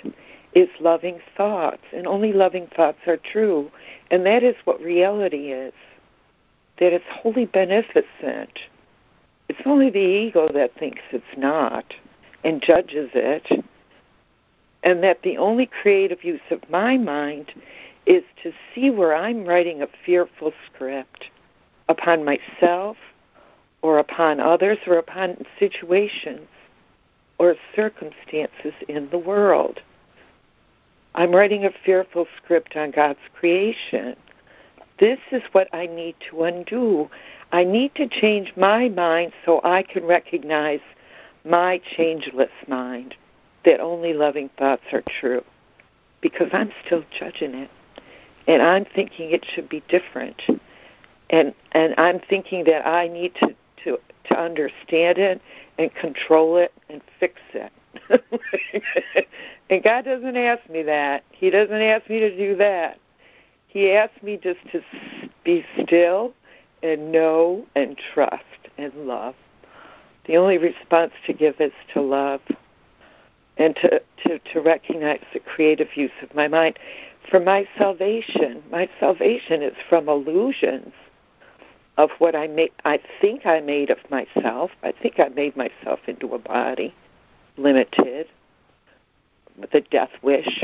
[0.54, 3.70] is loving thoughts, and only loving thoughts are true.
[4.10, 5.74] And that is what reality is
[6.78, 8.58] that it's wholly beneficent.
[9.48, 11.94] It's only the ego that thinks it's not
[12.44, 13.64] and judges it
[14.82, 17.52] and that the only creative use of my mind
[18.06, 21.26] is to see where I'm writing a fearful script
[21.88, 22.96] upon myself
[23.82, 26.48] or upon others or upon situations
[27.38, 29.80] or circumstances in the world.
[31.16, 34.16] I'm writing a fearful script on God's creation.
[35.00, 37.10] This is what I need to undo.
[37.52, 40.80] I need to change my mind so I can recognize
[41.44, 43.14] my changeless mind
[43.64, 45.44] that only loving thoughts are true
[46.20, 47.70] because I'm still judging it
[48.46, 50.40] and I'm thinking it should be different.
[51.30, 53.54] and and I'm thinking that I need to
[53.84, 53.98] to
[54.28, 55.40] to understand it
[55.78, 57.72] and control it and fix it.
[59.70, 61.24] and God doesn't ask me that.
[61.30, 62.98] He doesn't ask me to do that.
[63.68, 64.80] He asks me just to
[65.44, 66.32] be still
[66.82, 68.44] and know and trust
[68.78, 69.34] and love.
[70.26, 72.40] The only response to give is to love
[73.56, 76.78] and to, to, to recognize the creative use of my mind.
[77.30, 80.92] For my salvation, my salvation is from illusions
[81.96, 84.70] of what I make I think I made of myself.
[84.82, 86.94] I think I made myself into a body,
[87.56, 88.28] limited,
[89.58, 90.62] with a death wish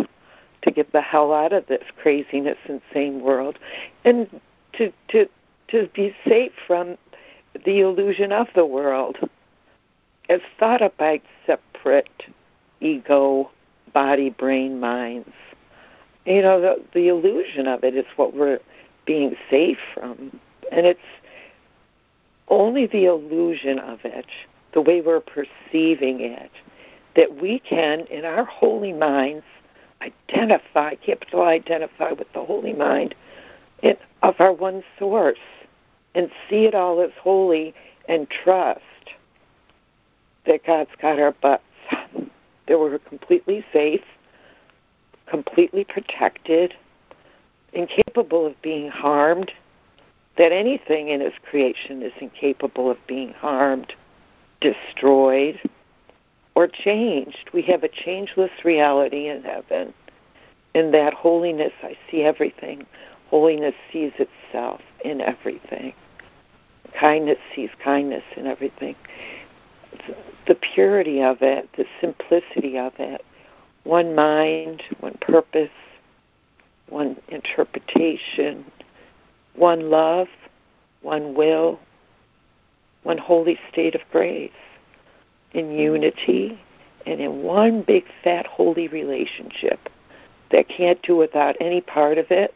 [0.63, 3.59] to get the hell out of this craziness, insane world,
[4.05, 4.29] and
[4.75, 5.29] to to
[5.73, 6.97] to be safe from
[7.65, 9.19] the illusion of the world
[10.29, 12.25] as thought of by separate
[12.81, 13.51] ego,
[13.93, 15.33] body, brain, minds.
[16.27, 18.61] You know, the, the illusion of it is what we're
[19.07, 20.39] being safe from.
[20.71, 21.01] And it's
[22.49, 24.27] only the illusion of it,
[24.75, 26.51] the way we're perceiving it,
[27.17, 29.45] that we can, in our holy minds,
[30.01, 33.15] identify, capital identify with the holy mind
[33.83, 35.39] in, of our one source
[36.15, 37.75] and see it all as holy
[38.09, 38.81] and trust
[40.47, 44.05] that God's got our butts that we're completely safe,
[45.27, 46.75] completely protected,
[47.73, 49.53] incapable of being harmed,
[50.37, 53.93] that anything in His creation is incapable of being harmed,
[54.61, 55.61] destroyed,
[56.55, 57.51] or changed.
[57.53, 59.95] We have a changeless reality in heaven.
[60.75, 62.87] In that holiness, I see everything.
[63.29, 65.95] Holiness sees itself in everything.
[66.99, 68.95] Kindness sees kindness in everything.
[70.47, 73.25] The purity of it, the simplicity of it,
[73.85, 75.71] one mind, one purpose,
[76.89, 78.65] one interpretation,
[79.55, 80.29] one love,
[81.03, 81.81] one will,
[83.03, 84.51] one holy state of grace,
[85.53, 86.59] in unity
[87.07, 89.89] and in one big fat holy relationship
[90.51, 92.55] that can't do without any part of it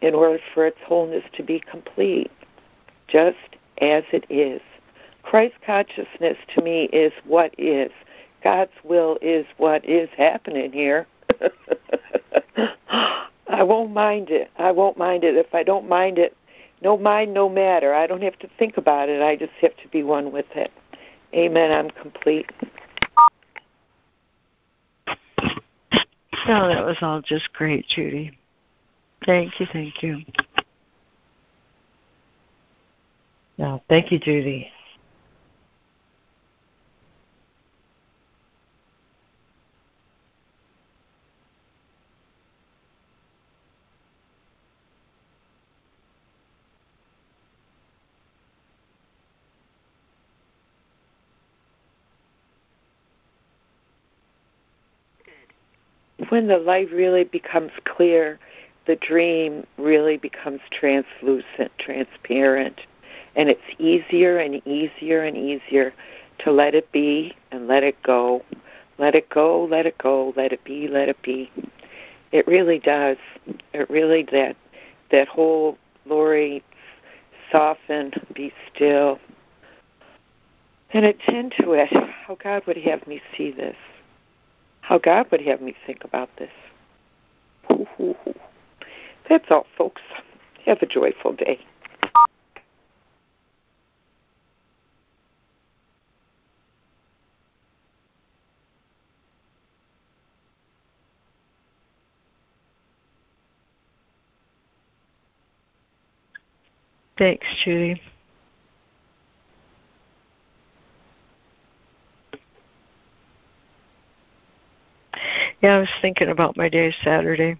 [0.00, 2.30] in order for its wholeness to be complete,
[3.12, 3.36] just
[3.80, 4.60] as it is.
[5.22, 7.90] Christ consciousness to me is what is.
[8.42, 11.06] God's will is what is happening here.
[13.46, 14.50] I won't mind it.
[14.58, 15.36] I won't mind it.
[15.36, 16.36] If I don't mind it,
[16.80, 17.94] no mind, no matter.
[17.94, 19.22] I don't have to think about it.
[19.22, 20.72] I just have to be one with it.
[21.34, 21.70] Amen.
[21.70, 22.50] I'm complete.
[26.48, 28.36] Oh, that was all just great, Judy.
[29.24, 30.22] Thank you, thank you.
[33.62, 34.72] No, thank you, Judy.
[56.28, 58.38] when the light really becomes clear,
[58.86, 62.80] the dream really becomes translucent, transparent,
[63.36, 65.92] and it's easier and easier and easier
[66.38, 68.44] to let it be and let it go.
[68.98, 71.50] Let it go, let it go, let it be, let it be.
[72.30, 73.16] It really does.
[73.72, 74.56] It really that
[75.10, 75.76] that whole
[76.06, 76.62] Lori
[77.50, 79.18] soften, be still,
[80.92, 81.92] and attend to it.
[81.92, 83.76] How God would have me see this
[84.82, 86.50] how God would have me think about this.
[89.28, 90.02] That's all, folks.
[90.66, 91.60] Have a joyful day.
[107.22, 108.02] Thanks, Judy.
[115.60, 117.56] Yeah, I was thinking about my day Saturday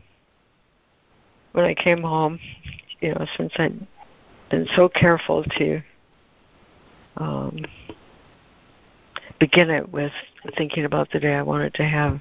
[1.52, 2.40] when I came home.
[3.01, 3.86] You know, since I'd
[4.51, 5.80] been so careful to
[7.18, 7.64] um,
[9.39, 10.10] begin it with
[10.56, 12.18] thinking about the day I wanted to have.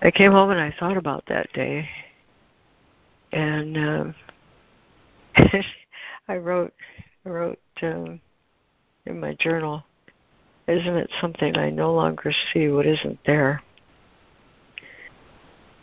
[0.00, 1.88] I came home and I thought about that day,
[3.32, 4.14] and um,
[6.30, 6.72] I wrote,
[7.24, 8.20] wrote um,
[9.04, 9.82] in my journal,
[10.68, 13.62] "Isn't it something I no longer see what isn't there?"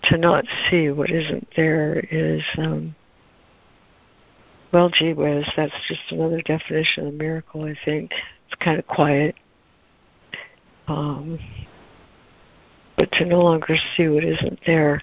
[0.03, 2.95] to not see what isn't there is um
[4.71, 8.13] well gee whiz that's just another definition of miracle i think.
[8.45, 9.35] It's kind of quiet.
[10.87, 11.39] Um
[12.95, 15.01] but to no longer see what isn't there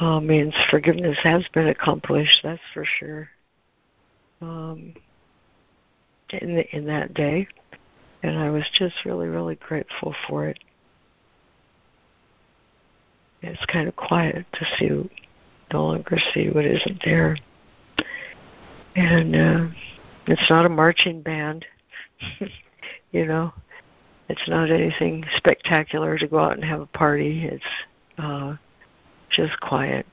[0.00, 3.28] uh, means forgiveness has been accomplished that's for sure
[4.40, 4.94] um,
[6.30, 7.48] in the, in that day,
[8.22, 10.58] and I was just really really grateful for it.
[13.42, 15.10] It's kind of quiet to see,
[15.72, 17.36] no longer see what isn't there,
[18.96, 19.66] and uh,
[20.26, 21.64] it's not a marching band,
[23.12, 23.52] you know.
[24.28, 27.46] It's not anything spectacular to go out and have a party.
[27.46, 27.64] It's
[28.18, 28.56] uh,
[29.30, 30.04] just quiet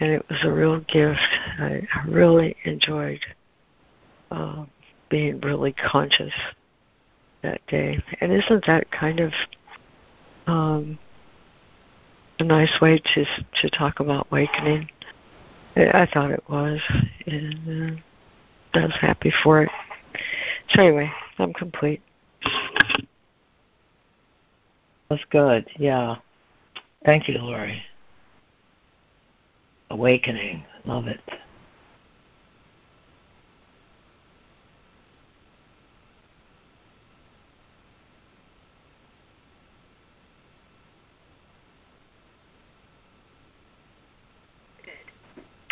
[0.00, 1.20] and it was a real gift.
[1.58, 3.20] I, really enjoyed
[4.30, 4.64] uh,
[5.08, 6.32] being really conscious
[7.42, 8.02] that day.
[8.20, 9.32] And isn't that kind of
[10.46, 10.98] um,
[12.38, 13.24] a nice way to
[13.62, 14.88] to talk about awakening?
[15.76, 16.80] I, thought it was,
[17.26, 18.00] and
[18.74, 19.70] uh, I was happy for it.
[20.70, 22.02] So anyway, I'm complete.
[25.08, 25.68] That's good.
[25.78, 26.16] Yeah.
[27.04, 27.82] Thank you, Laurie
[29.90, 30.64] awakening.
[30.84, 31.20] Love it.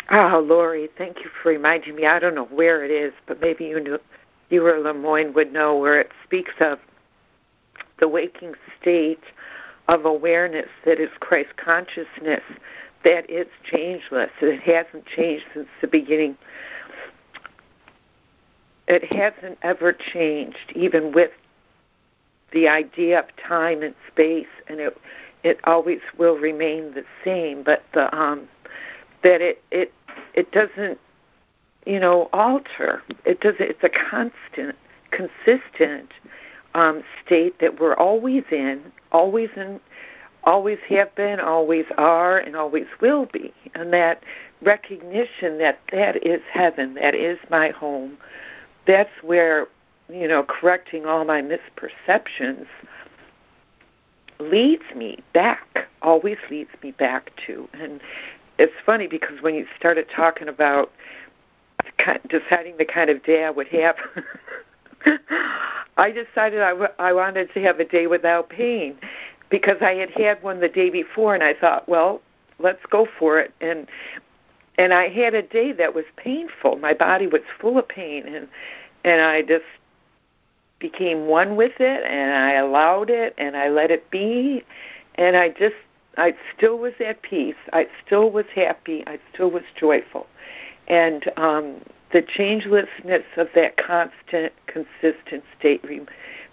[0.09, 2.05] Oh, Laurie, thank you for reminding me.
[2.05, 3.99] I don't know where it is, but maybe you knew,
[4.49, 6.79] you or Lemoyne would know where it speaks of
[7.99, 9.23] the waking state
[9.89, 12.41] of awareness that is Christ consciousness
[13.07, 14.31] that it's changeless.
[14.41, 16.37] It hasn't changed since the beginning.
[18.89, 21.31] It hasn't ever changed, even with
[22.51, 24.97] the idea of time and space, and it
[25.43, 27.63] it always will remain the same.
[27.63, 28.49] But the um,
[29.23, 29.93] that it it
[30.33, 30.99] it doesn't
[31.85, 33.01] you know alter.
[33.23, 33.55] It does.
[33.59, 34.75] It's a constant,
[35.11, 36.11] consistent
[36.75, 39.79] um, state that we're always in, always in
[40.43, 43.53] always have been, always are, and always will be.
[43.75, 44.23] And that
[44.61, 48.17] recognition that that is heaven, that is my home,
[48.85, 49.67] that's where,
[50.09, 52.67] you know, correcting all my misperceptions
[54.39, 57.67] leads me back, always leads me back to.
[57.73, 57.99] And
[58.57, 60.91] it's funny because when you started talking about
[62.29, 63.97] deciding the kind of day I would have,
[65.97, 68.97] I decided I, w- I wanted to have a day without pain
[69.49, 72.21] because I had had one the day before, and I thought, well,
[72.59, 73.53] let's go for it.
[73.61, 73.87] And
[74.77, 76.77] and I had a day that was painful.
[76.77, 78.47] My body was full of pain, and
[79.03, 79.65] and I just
[80.79, 84.63] became one with it, and I allowed it, and I let it be,
[85.15, 85.75] and I just
[86.17, 87.55] I still was at peace.
[87.73, 89.03] I still was happy.
[89.07, 90.27] I still was joyful,
[90.87, 96.05] and um, the changelessness of that constant, consistent state re-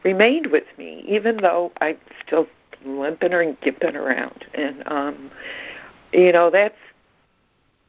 [0.03, 1.97] remained with me, even though I
[2.27, 2.47] still
[2.85, 4.47] limping and gimping around.
[4.55, 5.31] And um,
[6.12, 6.78] you know, that's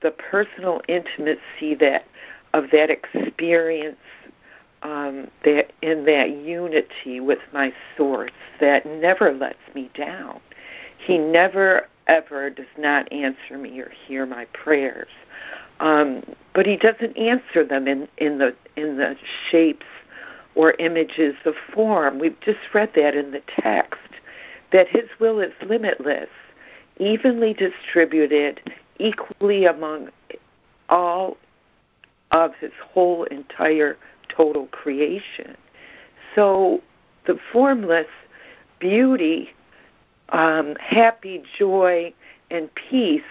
[0.01, 2.05] the personal intimacy that
[2.53, 3.97] of that experience
[4.84, 10.39] um, that in that unity with my source that never lets me down.
[10.97, 15.09] He never ever does not answer me or hear my prayers.
[15.80, 16.23] Um,
[16.53, 19.17] but he doesn't answer them in, in the in the
[19.49, 19.85] shapes
[20.55, 22.19] or images of form.
[22.19, 23.99] We've just read that in the text
[24.72, 26.30] that His will is limitless,
[26.98, 28.62] evenly distributed,
[29.00, 30.10] equally among
[30.90, 31.38] all
[32.32, 33.98] of His whole entire
[34.30, 35.56] total creation.
[36.34, 36.82] So
[37.26, 38.08] the formless
[38.80, 39.52] beauty,
[40.30, 42.14] um, happy joy,
[42.52, 43.22] and peace,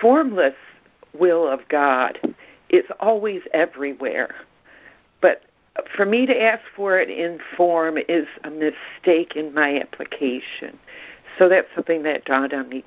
[0.00, 0.54] formless
[1.18, 2.18] will of God
[2.68, 4.34] is always everywhere.
[5.20, 5.42] But
[5.96, 10.78] for me to ask for it in form is a mistake in my application.
[11.38, 12.84] So that's something that dawned on me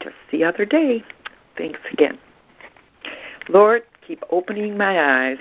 [0.00, 1.04] just the other day.
[1.56, 2.18] Thanks again.
[3.48, 5.38] Lord, keep opening my eyes.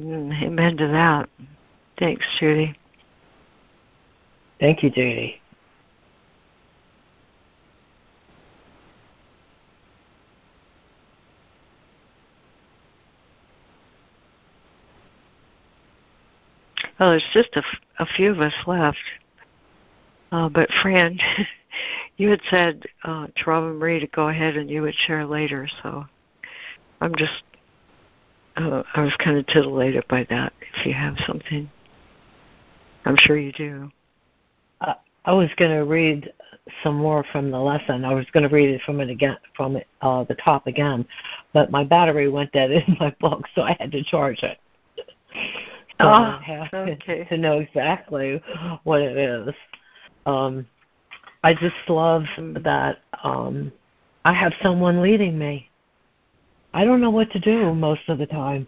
[0.00, 1.28] Mm, amen to that.
[1.98, 2.76] Thanks, Judy.
[4.60, 5.40] Thank you, Judy.
[17.00, 17.62] Oh, there's just a,
[17.98, 18.98] a few of us left.
[20.30, 21.18] Uh, but Fran,
[22.16, 25.68] you had said uh, to Robin Marie to go ahead and you would share later,
[25.82, 26.04] so
[27.00, 27.42] I'm just,
[28.56, 30.52] uh, I was kind of titillated by that.
[30.76, 31.70] If you have something,
[33.04, 33.90] I'm sure you do.
[34.80, 34.94] Uh,
[35.24, 36.32] I was going to read
[36.82, 38.04] some more from the lesson.
[38.04, 41.06] I was going to read it from it again, from uh, the top again,
[41.52, 44.58] but my battery went dead in my book, so I had to charge it.
[46.00, 47.24] Oh, have okay.
[47.30, 48.42] to know exactly
[48.82, 49.54] what it is.
[50.26, 50.66] Um,
[51.42, 53.72] I just love that um,
[54.24, 55.68] I have someone leading me.
[56.72, 58.66] I don't know what to do most of the time.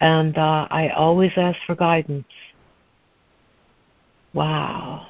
[0.00, 2.26] And uh, I always ask for guidance.
[4.34, 5.06] Wow.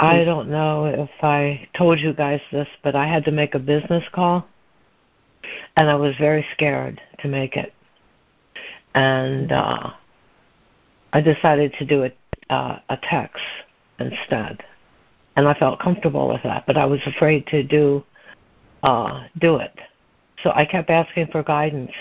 [0.00, 3.58] I don't know if I told you guys this, but I had to make a
[3.58, 4.46] business call,
[5.76, 7.72] and I was very scared to make it.
[8.94, 9.90] And uh,
[11.12, 13.42] I decided to do a, uh, a text
[13.98, 14.62] instead,
[15.36, 16.66] and I felt comfortable with that.
[16.66, 18.04] But I was afraid to do
[18.82, 19.78] uh, do it,
[20.42, 21.92] so I kept asking for guidance,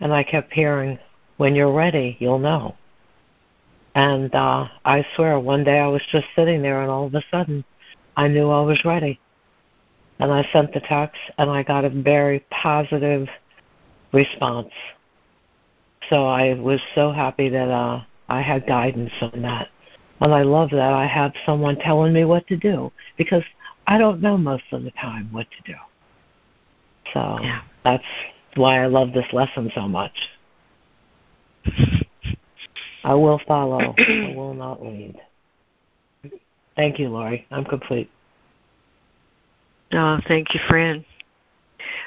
[0.00, 0.98] and I kept hearing,
[1.36, 2.76] "When you're ready, you'll know."
[3.94, 7.22] And uh, I swear, one day I was just sitting there, and all of a
[7.30, 7.64] sudden,
[8.16, 9.20] I knew I was ready.
[10.18, 13.28] And I sent the text, and I got a very positive
[14.12, 14.70] response.
[16.10, 19.68] So I was so happy that uh, I had guidance on that.
[20.20, 23.42] And I love that I have someone telling me what to do because
[23.86, 25.78] I don't know most of the time what to do.
[27.12, 27.62] So yeah.
[27.84, 28.04] that's
[28.54, 30.12] why I love this lesson so much.
[33.04, 33.94] I will follow.
[33.98, 35.20] I will not lead.
[36.76, 37.46] Thank you, Laurie.
[37.50, 38.10] I'm complete.
[39.92, 41.04] Oh, thank you, Fran.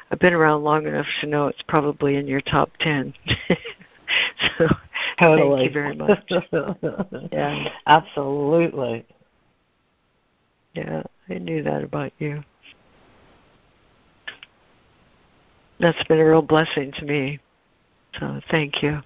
[0.10, 3.14] I've been around long enough to know it's probably in your top ten.
[4.58, 4.68] so
[5.20, 5.58] totally.
[5.58, 6.32] thank you very much.
[7.32, 9.06] yeah, absolutely.
[10.74, 12.44] Yeah, I knew that about you.
[15.80, 17.40] That's been a real blessing to me.
[18.20, 19.02] So thank you.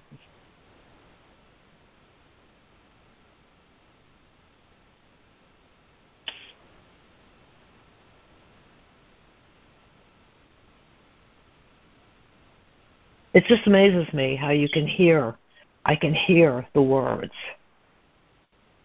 [13.34, 15.36] It just amazes me how you can hear
[15.84, 17.32] I can hear the words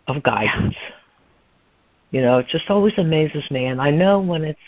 [0.08, 0.76] of guidance.
[2.12, 4.60] You know, it just always amazes me and I know when it's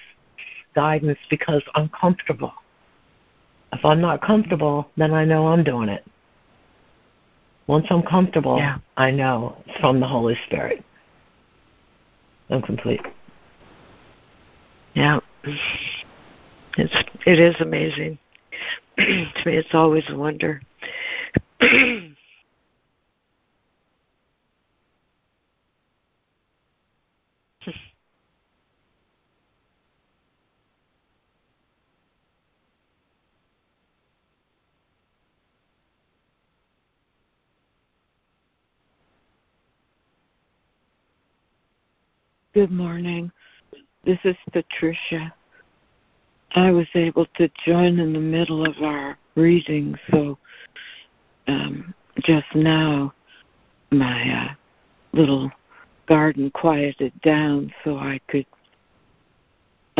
[0.76, 2.54] guidance because I'm comfortable.
[3.74, 6.04] If I'm not comfortable, then I know I'm doing it.
[7.68, 8.78] Once I'm comfortable, yeah.
[8.95, 10.84] I know it's from the Holy Spirit.
[12.49, 13.02] I'm complete.
[14.94, 15.20] Yeah.
[16.78, 16.95] It's
[17.26, 18.18] it is amazing.
[18.98, 20.62] To me, it's always a wonder.
[42.54, 43.32] Good morning.
[44.04, 45.32] This is Patricia.
[46.58, 50.40] I was able to join in the middle of our reading, so
[51.48, 51.94] um,
[52.24, 53.14] just now
[53.92, 54.56] my uh,
[55.14, 55.52] little
[56.08, 58.48] garden quieted down so I could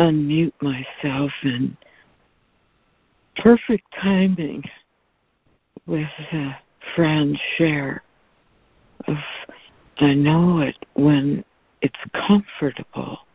[0.00, 1.76] unmute myself and
[3.36, 4.64] perfect timing
[5.86, 6.54] with uh,
[6.96, 8.02] Fran's share
[9.06, 9.16] of
[10.00, 11.44] I know it when
[11.82, 11.94] it's
[12.26, 13.27] comfortable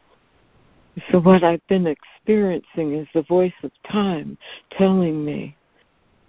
[1.12, 4.38] so, what I've been experiencing is the voice of time
[4.78, 5.56] telling me,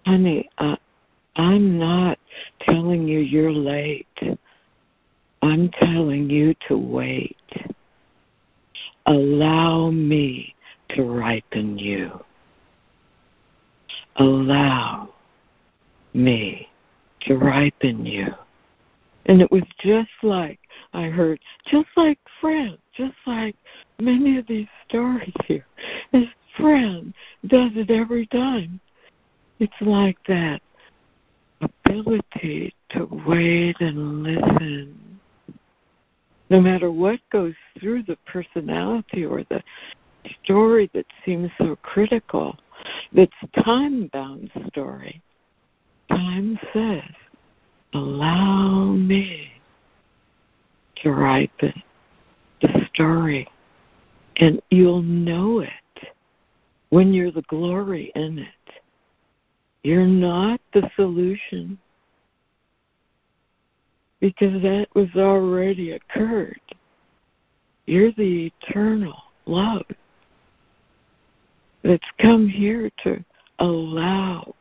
[0.06, 0.76] honey, uh,
[1.36, 2.18] I'm not
[2.60, 4.06] telling you you're late.
[5.42, 7.36] I'm telling you to wait.
[9.06, 10.54] Allow me
[10.90, 12.24] to ripen you.
[14.16, 15.10] Allow
[16.14, 16.68] me
[17.22, 18.28] to ripen you.
[19.26, 20.58] And it was just like
[20.92, 21.40] I heard,
[21.70, 23.56] just like Fran, just like
[23.98, 25.66] many of these stories here.
[26.12, 26.26] His
[26.56, 27.14] friend
[27.46, 28.80] does it every time.
[29.60, 30.60] It's like that
[31.60, 35.20] ability to wait and listen.
[36.50, 39.62] No matter what goes through the personality or the
[40.42, 42.56] story that seems so critical,
[43.12, 43.32] that's
[43.64, 45.22] time bound story.
[46.08, 47.02] Time says,
[47.94, 49.52] allow me
[50.96, 51.82] to ripen
[52.60, 53.48] the story.
[54.36, 55.70] And you'll know it
[56.90, 58.48] when you're the glory in it.
[59.84, 61.78] You're not the solution
[64.20, 66.60] because that was already occurred.
[67.86, 69.84] You're the eternal love
[71.82, 73.22] that's come here to
[73.58, 74.54] allow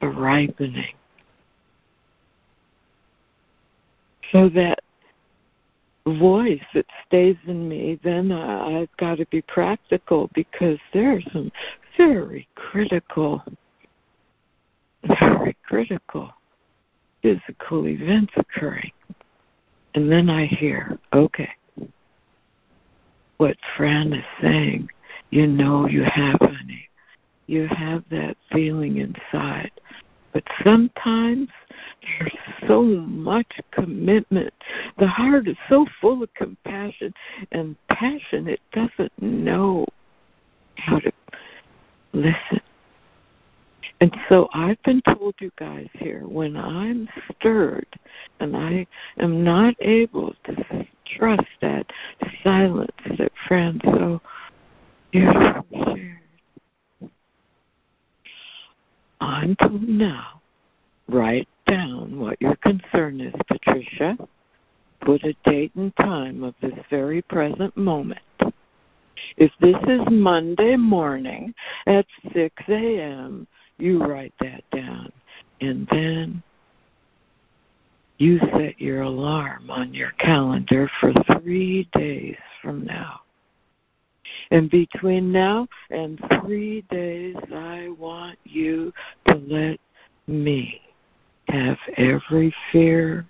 [0.00, 0.94] a ripening
[4.32, 4.78] so that
[6.06, 11.22] voice that stays in me, then I, I've got to be practical because there are
[11.32, 11.50] some
[11.96, 13.42] very critical,
[15.04, 16.30] very critical
[17.22, 18.92] physical events occurring.
[19.94, 21.50] And then I hear, okay,
[23.38, 24.88] what Fran is saying.
[25.30, 26.88] You know you have, honey.
[27.46, 29.70] You have that feeling inside.
[30.34, 31.48] But sometimes
[32.02, 32.36] there's
[32.66, 34.52] so much commitment.
[34.98, 37.14] The heart is so full of compassion
[37.52, 39.86] and passion, it doesn't know
[40.76, 41.12] how to
[42.12, 42.60] listen.
[44.00, 47.08] And so I've been told you guys here when I'm
[47.38, 47.86] stirred
[48.40, 48.86] and I
[49.18, 50.86] am not able to
[51.16, 51.86] trust that
[52.42, 54.20] silence that Fran so
[55.12, 56.23] beautifully shared.
[59.24, 59.56] I'm
[59.98, 60.42] now,
[61.08, 64.18] write down what your concern is, Patricia.
[65.00, 68.20] Put a date and time of this very present moment.
[69.38, 71.54] If this is Monday morning
[71.86, 73.46] at 6 a.m.,
[73.78, 75.10] you write that down.
[75.60, 76.42] And then
[78.18, 83.20] you set your alarm on your calendar for three days from now.
[84.50, 88.92] And between now and three days, I want you
[89.28, 89.78] to let
[90.26, 90.80] me
[91.48, 93.26] have every fear,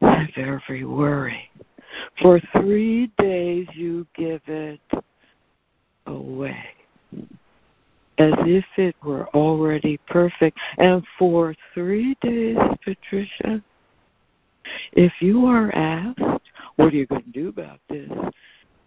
[0.00, 1.50] have every worry.
[2.20, 4.80] For three days, you give it
[6.06, 6.64] away
[8.18, 10.58] as if it were already perfect.
[10.78, 13.62] And for three days, Patricia,
[14.92, 16.20] if you are asked,
[16.76, 18.10] what are you going to do about this?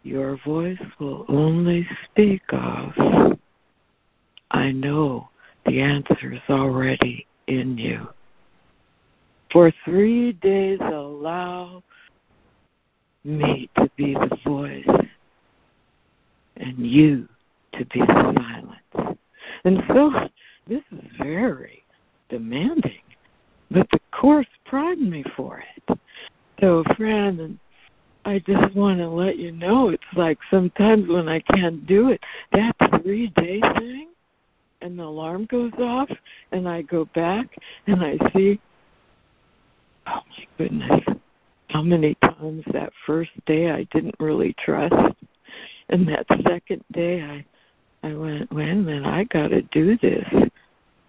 [0.03, 3.38] Your voice will only speak of,
[4.51, 5.30] I know
[5.65, 8.07] the answer is already in you.
[9.51, 11.84] For three days, allow
[13.23, 14.88] me to be the voice
[16.57, 17.27] and you
[17.73, 18.34] to be the
[18.95, 19.17] silence.
[19.65, 20.30] And so
[20.67, 21.84] this is very
[22.30, 23.01] demanding,
[23.71, 25.99] but the course primed me for it.
[26.59, 27.59] So, friend,
[28.25, 32.21] I just want to let you know it's like sometimes when I can't do it,
[32.51, 34.09] that three day thing,
[34.81, 36.09] and the alarm goes off,
[36.51, 37.47] and I go back
[37.87, 38.59] and I see,
[40.07, 41.01] oh my goodness,
[41.69, 45.15] how many times that first day I didn't really trust,
[45.89, 47.45] and that second day I
[48.01, 50.25] I went, wait a minute, I got to do this.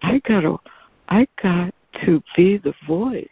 [0.01, 0.59] I got to,
[1.07, 1.73] I got
[2.03, 3.27] to be the voice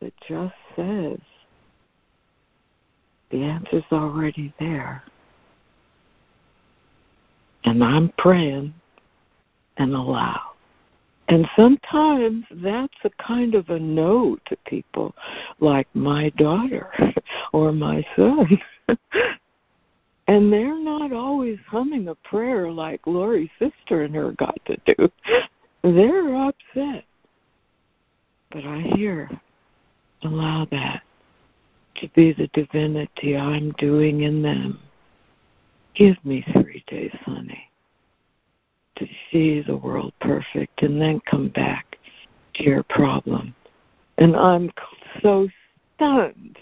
[0.00, 1.18] that just says
[3.30, 5.02] the answer's already there.
[7.64, 8.74] And I'm praying
[9.76, 10.40] and allow.
[11.28, 15.14] And sometimes that's a kind of a no to people
[15.60, 16.90] like my daughter
[17.52, 18.58] or my son.
[20.28, 25.10] And they're not always humming a prayer like Laurie's sister and her got to do.
[25.82, 27.04] They're upset.
[28.50, 29.30] But I hear,
[30.22, 31.02] allow that
[32.00, 34.80] to be the divinity I'm doing in them.
[35.94, 37.70] Give me three days, honey,
[38.96, 41.98] to see the world perfect and then come back
[42.54, 43.54] to your problem.
[44.18, 44.70] And I'm
[45.22, 45.48] so
[45.96, 46.58] stunned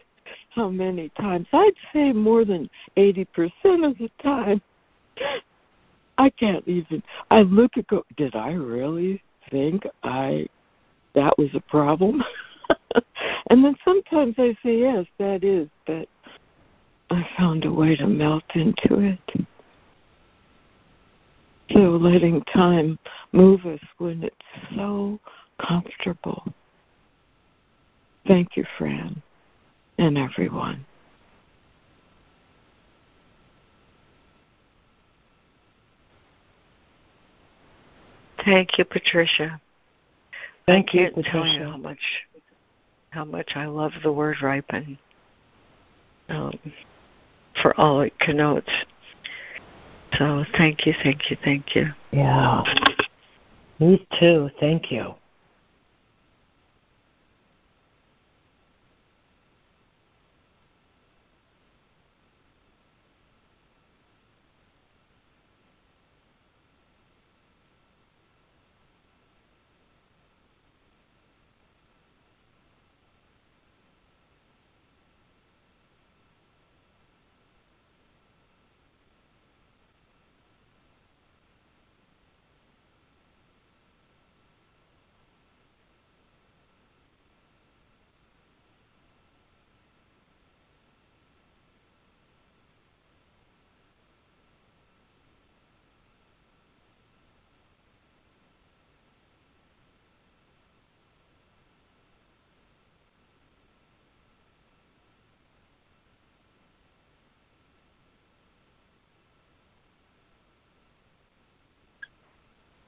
[0.51, 1.47] how many times.
[1.53, 3.27] I'd say more than 80%
[3.87, 4.61] of the time.
[6.19, 7.03] I can't even.
[7.31, 8.05] I look at go.
[8.17, 10.47] Did I really think I
[11.15, 12.23] that was a problem?
[13.51, 15.69] and then sometimes I say yes, that is.
[15.87, 16.09] But
[17.11, 19.47] I found a way to melt into it.
[21.73, 22.99] So letting time
[23.33, 24.37] move us when it's
[24.75, 25.19] so
[25.67, 26.45] comfortable.
[28.27, 29.23] Thank you, Fran
[29.99, 30.85] and everyone.
[38.45, 39.61] Thank you, Patricia.
[40.67, 41.33] Thank I you, can't Patricia.
[41.33, 41.99] tell you how much
[43.17, 44.99] how much I love the word ripen
[46.29, 46.53] um,
[47.63, 48.71] for all it connotes.
[50.19, 51.87] So thank you, thank you, thank you.
[52.13, 52.63] Yeah.
[53.81, 54.51] Me too.
[54.61, 55.15] Thank you.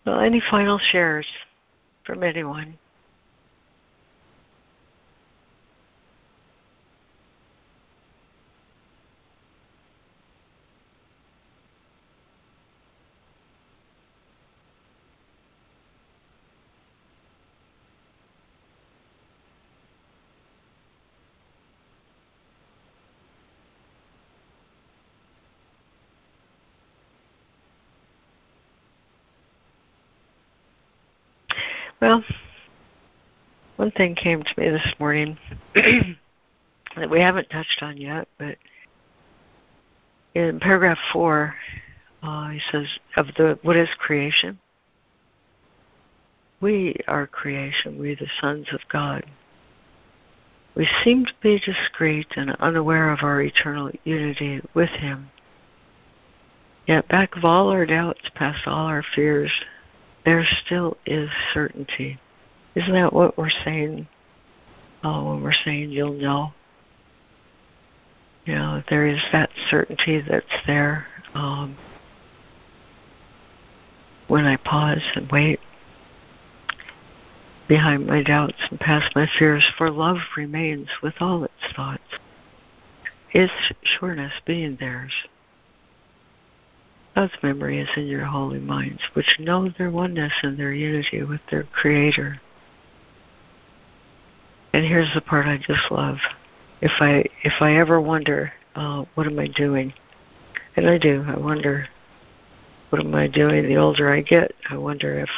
[0.09, 1.27] Well, any final shares
[2.07, 2.79] from anyone?
[32.09, 32.25] Well,
[33.77, 35.37] one thing came to me this morning
[35.75, 38.57] that we haven't touched on yet, but
[40.35, 41.55] in paragraph four,
[42.23, 42.87] uh, he says
[43.19, 44.59] of the what is creation.
[46.63, 47.99] We are creation.
[47.99, 49.27] We, the sons of God.
[50.75, 55.29] We seem to be discrete and unaware of our eternal unity with Him.
[56.87, 59.53] Yet, back of all our doubts, past all our fears,
[60.29, 62.21] there still is certainty.
[62.75, 64.07] Isn't that what we're saying
[65.03, 66.53] uh, when we're saying you'll know?
[68.45, 71.79] You know, there is that certainty that's there um,
[74.27, 75.61] when I pause and wait
[77.67, 82.03] behind my doubts and past my fears, for love remains with all its thoughts,
[83.33, 83.53] its
[83.83, 85.13] sureness being theirs.
[87.15, 91.41] God's memory is in your holy minds, which know their oneness and their unity with
[91.51, 92.41] their Creator.
[94.73, 96.19] And here's the part I just love.
[96.81, 99.93] If I if I ever wonder, uh, what am I doing?
[100.77, 101.25] And I do.
[101.27, 101.89] I wonder,
[102.91, 103.67] what am I doing?
[103.67, 105.31] The older I get, I wonder if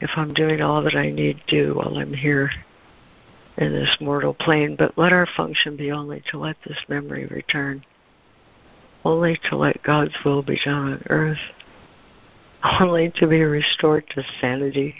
[0.00, 2.50] if I'm doing all that I need to do while I'm here
[3.58, 4.76] in this mortal plane.
[4.76, 7.84] But let our function be only to let this memory return
[9.04, 11.38] only to let God's will be done on earth,
[12.80, 14.94] only to be restored to sanity,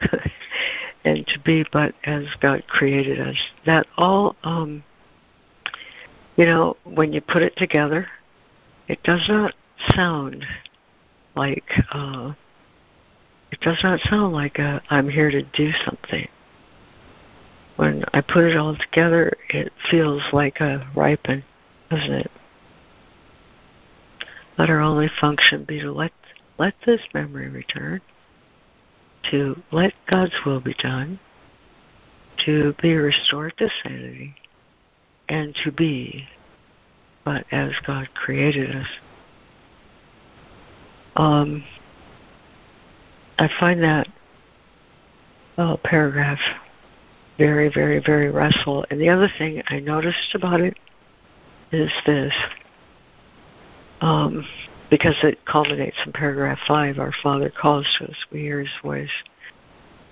[1.04, 3.36] and to be but as God created us.
[3.66, 4.84] That all, um,
[6.36, 8.08] you know, when you put it together,
[8.88, 9.54] it does not
[9.94, 10.44] sound
[11.34, 12.32] like uh,
[13.50, 16.26] it does not sound like a, I'm here to do something.
[17.76, 21.44] When I put it all together, it feels like a ripen,
[21.90, 22.30] doesn't it?
[24.58, 26.12] Let our only function be to let
[26.58, 28.00] let this memory return,
[29.30, 31.18] to let God's will be done,
[32.46, 34.36] to be restored to sanity,
[35.28, 36.28] and to be
[37.24, 38.86] but as God created us.
[41.16, 41.64] Um,
[43.38, 44.06] I find that
[45.58, 46.38] oh, paragraph
[47.38, 48.84] very, very, very restful.
[48.90, 50.76] And the other thing I noticed about it
[51.72, 52.32] is this
[54.00, 54.46] um,
[54.90, 59.10] because it culminates in paragraph 5 Our Father calls to us, we hear His voice,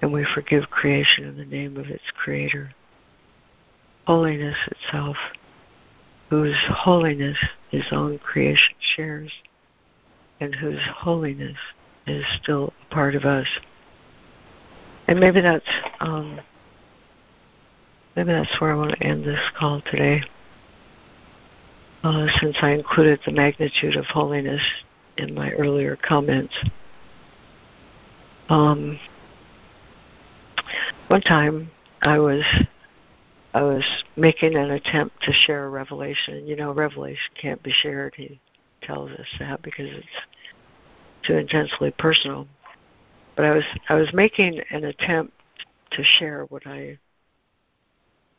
[0.00, 2.72] and we forgive creation in the name of its Creator.
[4.06, 5.16] Holiness itself,
[6.30, 7.38] whose holiness
[7.70, 9.30] His own creation shares,
[10.40, 11.58] and whose holiness
[12.06, 13.46] is still a part of us.
[15.06, 15.64] And maybe that's
[16.00, 16.40] um,
[18.16, 20.22] maybe that's where I want to end this call today
[22.02, 24.62] uh, since I included the magnitude of holiness
[25.16, 26.54] in my earlier comments.
[28.48, 28.98] Um,
[31.08, 31.70] one time
[32.02, 32.44] I was
[33.54, 33.84] I was
[34.16, 36.46] making an attempt to share a revelation.
[36.46, 38.14] You know, revelation can't be shared.
[38.16, 38.40] He
[38.82, 40.06] tells us that because it's
[41.22, 42.48] too intensely personal.
[43.36, 45.34] But I was I was making an attempt
[45.92, 46.98] to share what I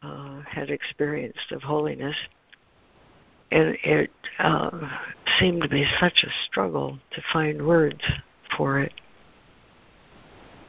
[0.01, 2.15] uh, had experienced of holiness,
[3.53, 4.09] and it
[4.39, 4.89] uh,
[5.39, 8.01] seemed to be such a struggle to find words
[8.57, 8.93] for it.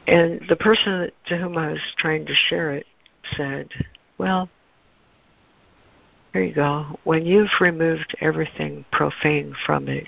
[0.07, 2.85] And the person to whom I was trying to share it
[3.35, 3.69] said,
[4.19, 4.49] Well,
[6.31, 6.99] here you go.
[7.05, 10.07] When you've removed everything profane from it,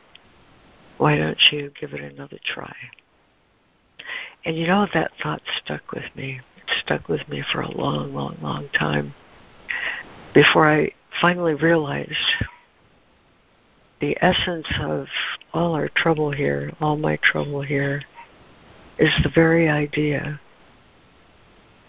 [0.99, 2.75] why don't you give it another try?
[4.45, 6.41] And you know, that thought stuck with me.
[6.57, 9.15] It stuck with me for a long, long, long time
[10.35, 12.13] before I finally realized
[13.99, 15.07] the essence of
[15.53, 18.01] all our trouble here, all my trouble here,
[18.97, 20.39] is the very idea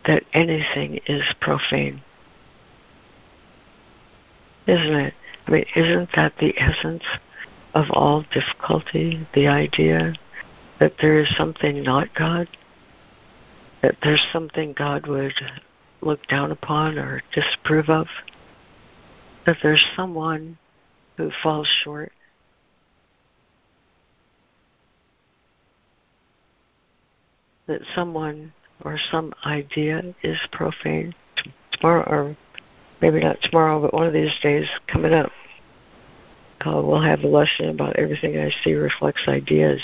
[0.07, 2.03] that anything is profane.
[4.67, 5.15] Isn't it?
[5.47, 7.05] I mean, isn't that the essence
[7.75, 9.27] of all difficulty?
[9.35, 10.15] The idea
[10.79, 12.49] that there is something not God?
[13.83, 15.35] That there's something God would
[16.01, 18.07] look down upon or disapprove of?
[19.47, 20.59] That there's someone
[21.19, 22.13] who falls short.
[27.69, 28.51] that someone
[28.83, 31.15] or some idea is profane
[31.71, 32.37] tomorrow, or
[33.01, 35.31] maybe not tomorrow, but one of these days coming up,
[36.67, 39.83] uh, we'll have a lesson about everything I see reflects ideas.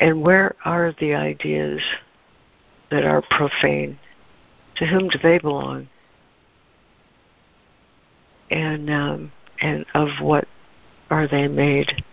[0.00, 1.80] And where are the ideas
[2.90, 3.98] that are profane?
[4.76, 5.88] To whom do they belong?
[8.50, 10.46] And um, and of what
[11.10, 12.04] are they made?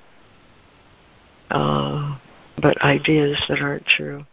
[1.50, 2.18] Uh,
[2.62, 4.26] but ideas that aren't true.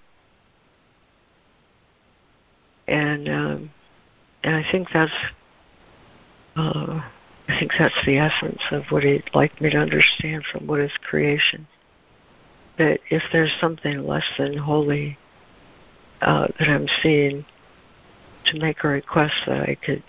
[2.86, 3.70] And um,
[4.44, 5.12] and I think that's
[6.56, 7.00] uh,
[7.48, 10.92] I think that's the essence of what he'd like me to understand from what is
[11.02, 11.66] creation.
[12.78, 15.18] That if there's something less than holy
[16.20, 17.44] uh, that I'm seeing,
[18.46, 20.02] to make a request that I could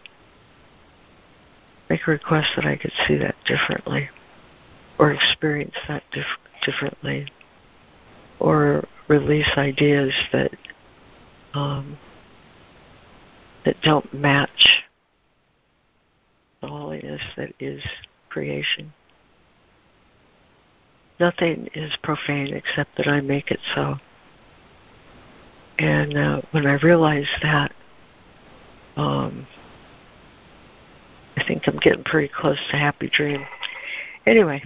[1.89, 4.09] make a request that I could see that differently,
[4.97, 6.25] or experience that dif-
[6.63, 7.27] differently,
[8.39, 10.51] or release ideas that
[11.53, 11.97] um,
[13.65, 14.83] that don't match
[16.61, 17.83] the holiness that is
[18.29, 18.93] creation.
[21.19, 23.97] Nothing is profane except that I make it so.
[25.77, 27.73] And uh, when I realize that,
[28.95, 29.47] um,
[31.39, 33.45] I think I'm getting pretty close to happy dream.
[34.25, 34.61] Anyway,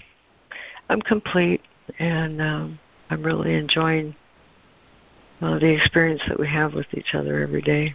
[0.90, 1.62] I'm complete,
[2.00, 2.80] and um,
[3.10, 4.16] I'm really enjoying
[5.42, 7.94] uh, the experience that we have with each other every day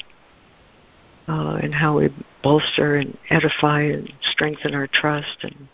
[1.27, 5.69] uh, and how we bolster and edify and strengthen our trust and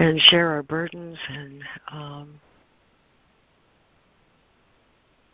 [0.00, 2.40] and share our burdens and um,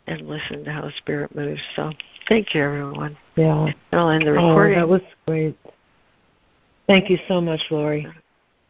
[0.07, 1.61] and listen to how the Spirit moves.
[1.75, 1.91] So
[2.27, 3.17] thank you, everyone.
[3.35, 3.65] Yeah.
[3.65, 4.77] And I'll end the recording.
[4.77, 5.57] Oh, that was great.
[6.87, 8.07] Thank you so much, Laurie.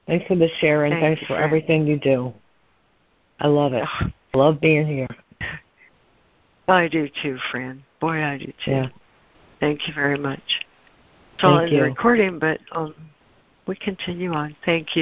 [0.08, 2.34] Thanks for the share and Thank thanks for everything you do.
[3.40, 3.84] I love it.
[4.34, 5.08] love being here.
[6.68, 7.84] I do too, friend.
[8.00, 8.72] Boy, I do too.
[8.72, 8.88] Yeah.
[9.60, 10.42] Thank you very much.
[11.34, 12.96] It's Thank end the recording, but um,
[13.68, 14.56] we continue on.
[14.66, 14.94] Thank you.